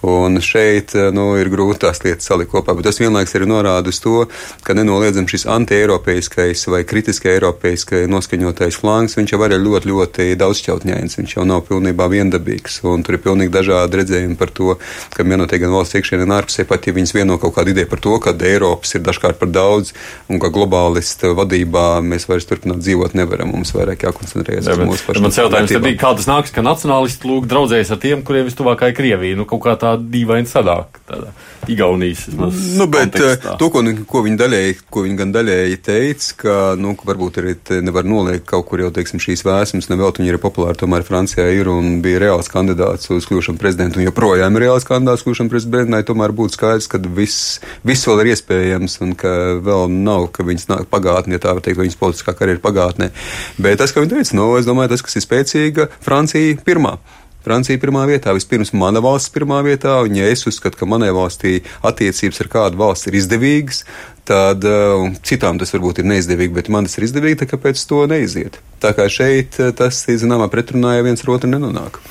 [0.08, 3.92] Un šeit uh, nu, ir grūti tās lietas salikt kopā, bet tas vienlaiks arī norāda
[3.92, 4.28] uz to,
[4.64, 10.38] ka nenoliedzam šis anti-eiropeiskais vai kritiski eiropeiskais noskaņotais flangs, viņš jau var ļoti ļoti, ļoti
[10.40, 11.18] daudzšķautņains.
[11.20, 12.82] Viņš jau nav pilnībā viendabīgs.
[12.84, 14.76] Tur ir pilnīgi dažādi redzējumi par to,
[15.14, 18.04] ka vienotie gan valsts iekšienē un ārpusē, pat ja viņas vieno kaut kādu ideju par
[18.04, 19.94] to, ka Eiropas ir dažkārt par daudz
[20.30, 23.54] un ka globālistu vadībā mēs vairs turpināt dzīvot nevaram.
[23.54, 25.24] Mums vairāk jākoncentrējas uz mūsu pašu.
[25.24, 28.98] Mans jautājums bija, kā tas nāks, ka nacionālisti lūg draudzējas ar tiem, kuriem vistuvākā ir
[28.98, 29.40] Krievija.
[29.40, 31.02] Nu, kaut kā tā dīvaini sadāk.
[31.10, 31.34] Tādā.
[31.72, 32.26] Igaunijas.
[32.36, 33.56] Nu, bet kontekstā.
[33.60, 37.56] to, ko, ko viņi daļēji, ko viņi gan daļēji teica, ka, nu, ka varbūt arī
[37.86, 41.46] nevar noliekt kaut kur jau, teiksim, šīs vēstures esmu nevelti, viņi ir populāri tomēr Francijā
[41.56, 46.04] ir un bija reāls kandidāts uz kļūšanu prezidentu un joprojām ir reāls kandidāts kļūšanu prezidentai,
[46.08, 47.58] tomēr būtu skaidrs, ka viss,
[47.88, 49.34] viss vēl ir iespējams un ka
[49.64, 53.10] vēl nav, ka viņas nāk pagātnē, tā var teikt, viņas politiskā karjera pagātnē.
[53.58, 56.98] Bet tas, ka viņi teica, nu, es domāju, tas, kas ir spēcīga, Francija pirmā.
[57.44, 61.58] Francija pirmā vietā, vispirms mana valsts pirmā vietā, un ja es uzskatu, ka manai valstī
[61.84, 63.82] attiecības ar kādu valsti ir izdevīgas,
[64.28, 68.04] tad uh, citām tas varbūt ir neizdevīgi, bet man tas ir izdevīgi, tā kāpēc to
[68.10, 68.60] neiziet.
[68.84, 72.02] Tā kā šeit eh, tas, zināmā, pretrunā jau viens otru nenonāk.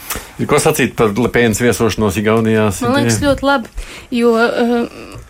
[0.48, 2.70] Ko sacīt par Lepēnas viesošanos Igaunijā?
[2.80, 3.72] Man liekas, ļoti labi,
[4.16, 4.86] jo uh,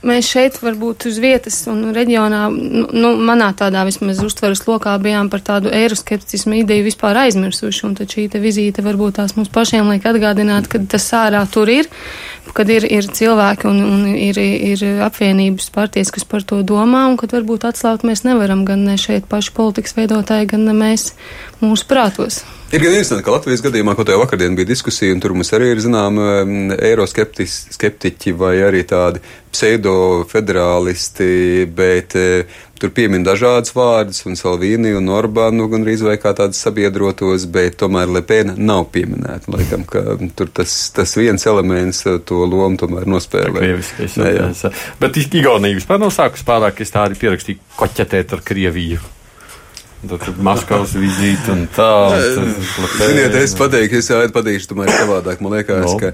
[0.07, 5.31] mēs šeit varbūt uz vietas un reģionā, nu, nu manā tādā vismaz uztveres lokā bijām
[5.33, 9.91] par tādu eiroskepticismu ideju vispār aizmirsuši, un tad šī te vizīte varbūt tās mums pašiem
[9.93, 11.91] liek atgādināt, ka tas ārā tur ir,
[12.57, 17.17] kad ir, ir cilvēki un, un ir, ir apvienības partijas, kas par to domā, un
[17.21, 21.03] kad varbūt atslābt mēs nevaram gan ne šeit paši politikas veidotāji, gan ne mēs
[21.63, 22.35] mūsu prātos.
[22.73, 25.67] Ir gan interesanti, ka Latvijas gadījumā, ko tajā vakardien bija diskusija, un tur mums arī
[25.75, 26.25] ir zināma
[26.81, 29.19] eiroskeptiķi vai arī tādi
[29.53, 31.33] pseido-federālisti,
[31.77, 32.09] bet
[32.83, 38.11] tur piemin dažādas vārdus, un Salvīni un Orbānu gandrīz vai kā tādus sabiedrotos, bet tomēr
[38.11, 39.53] Lepēna nav pieminēta.
[39.55, 43.55] Laikam, ka tur tas, tas viens elements to lomu tomēr nospēlē.
[43.61, 44.51] Krieviskais, jā, jā.
[44.51, 44.75] jā.
[45.01, 49.03] Bet Igaunija vispār nav sākus pārāk, es tā arī pierakstīju koķetēt ar Krieviju.
[50.03, 51.89] Tad Maskavas vizīte un tā.
[52.99, 55.43] Ziniet, es pateiktu, es pateikšu, tomēr savādāk.
[55.45, 55.99] Man liekas, no.
[56.01, 56.11] ka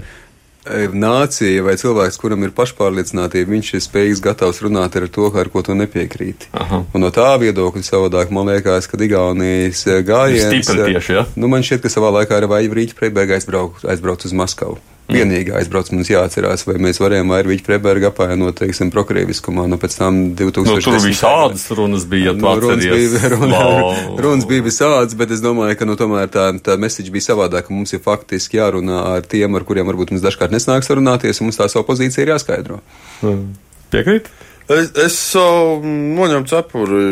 [0.69, 5.51] e, nācija vai cilvēks, kuram ir pašpārliecinātība, viņš ir spējīgs gatavs runāt ar to, ar
[5.53, 6.53] ko tu nepiekrīti.
[6.53, 6.83] Aha.
[6.95, 10.69] Un no tā viedokļa savādāk man liekas, ka Igaunijas e, gājiens.
[10.69, 11.27] Tieši, ja?
[11.37, 14.79] nu, man šķiet, ka savā laikā ar Vaiģu Rīķu Preibēga aizbraukt, aizbraukt uz Maskavu.
[15.09, 20.18] Vienīgā aizbrauc mums jāatcerās, vai mēs varējām Vairvīķu Frebergu apvainot, teiksim, prokrieviskumā, nu pēc tam
[20.36, 20.68] 2000.
[20.68, 24.18] Nu, tur visādas runas bija, ja nu, runas bija, runa, wow.
[24.20, 27.76] runas bija visādas, bet es domāju, ka, nu, tomēr tā, tā message bija savādāk, ka
[27.76, 31.61] mums ir faktiski jārunā ar tiem, ar kuriem varbūt mums dažkārt nesnāks sarunāties, un mums
[31.61, 32.82] tā savu pozīciju ir jāskaidro.
[33.24, 33.48] Mm.
[33.94, 34.28] Piekrīt?
[34.68, 37.04] Es, es uh, noņemu cepuri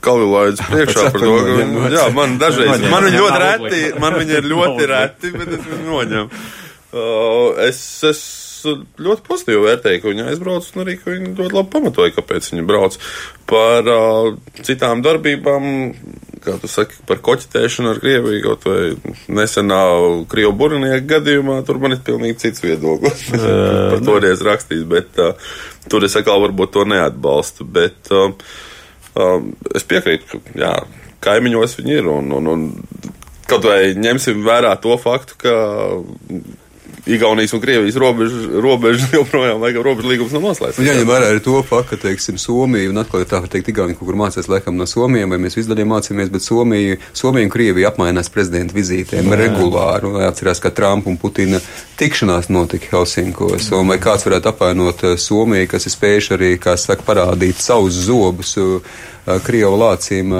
[0.00, 4.48] Kalvilaidas priekšā par to, ka, jā, man dažreiz, man viņi ļoti reti, man viņi ir
[4.48, 6.42] ļoti reti, bet es viņu noņemu.
[6.90, 8.20] Uh, es, es
[9.00, 12.96] ļoti pozitīvi vērtēju, ka viņi aizbrauc, un arī viņi ļoti labi pamatoja, kāpēc viņi brauc.
[13.50, 14.32] Par uh,
[14.66, 15.68] citām darbībām,
[16.44, 19.80] kā tu saki, par koķitēšanu ar Krieviju, kaut vai nesenā
[20.32, 23.28] Krievu burnieku gadījumā, tur man ir pilnīgi cits viedoklis.
[23.92, 25.54] par to arī es rakstīju, bet uh,
[25.92, 27.68] tur es atkal varbūt to neatbalstu.
[27.70, 28.34] Bet uh,
[29.14, 29.38] uh,
[29.76, 30.74] es piekrītu, ka jā,
[31.24, 32.12] kaimiņos viņi ir.
[32.18, 32.68] Un, un, un,
[33.50, 35.52] Kaut vai ņemsim vērā to faktu, ka
[37.06, 40.80] Igaunijas un Krievijas robežas robež, joprojām laikam robežu līgums nav noslēgts.
[40.84, 43.96] Jā, ņem vērā arī to faktu, ka, teiksim, Somija, un atkal tā var teikt, Igauni
[43.98, 47.52] kaut kur mācās laikam no Somijiem, vai mēs visi daļai mācāmies, bet Somija, Somija un
[47.52, 49.40] Krievija apmainās prezidenta vizītēm jā.
[49.44, 50.12] regulāri.
[50.26, 51.60] Atcerās, ka Trumpa un Putina
[52.00, 56.76] tikšanās notika Helsinkos, un vai kāds varētu apvainot eh, Somiju, kas ir spējuši arī, kā
[56.80, 58.56] saka, parādīt savus zobus
[59.44, 60.32] Krievu lācīm,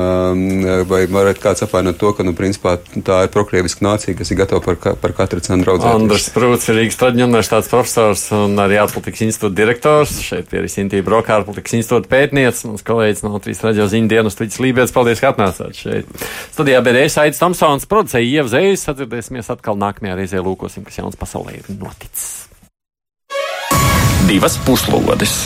[0.89, 2.77] vai varētu kāds apvainot to, ka, nu, principā
[3.07, 6.01] tā ir prokrieviska nācija, kas ir gatava par, par katru cenu draudzēties.
[6.01, 10.17] Andrs Prūts ir Rīgas Traģņu universitātes profesors un arī ārpolitikas institūta direktors.
[10.25, 14.61] Šeit ir Sintīja Broka ārpolitikas institūta pētniece, mums kolēģis no Latvijas raģio ziņu dienas Tuģis
[14.65, 14.97] Lībēts.
[14.97, 16.11] Paldies, ka atnācāt šeit.
[16.55, 18.89] Studijā BDS Aits Tomsons producēja Ieva Zējas.
[18.91, 22.47] Atcerēsimies atkal nākamajā reizē lūkosim, kas jauns pasaulē ir noticis.
[24.31, 25.45] Divas puslodes!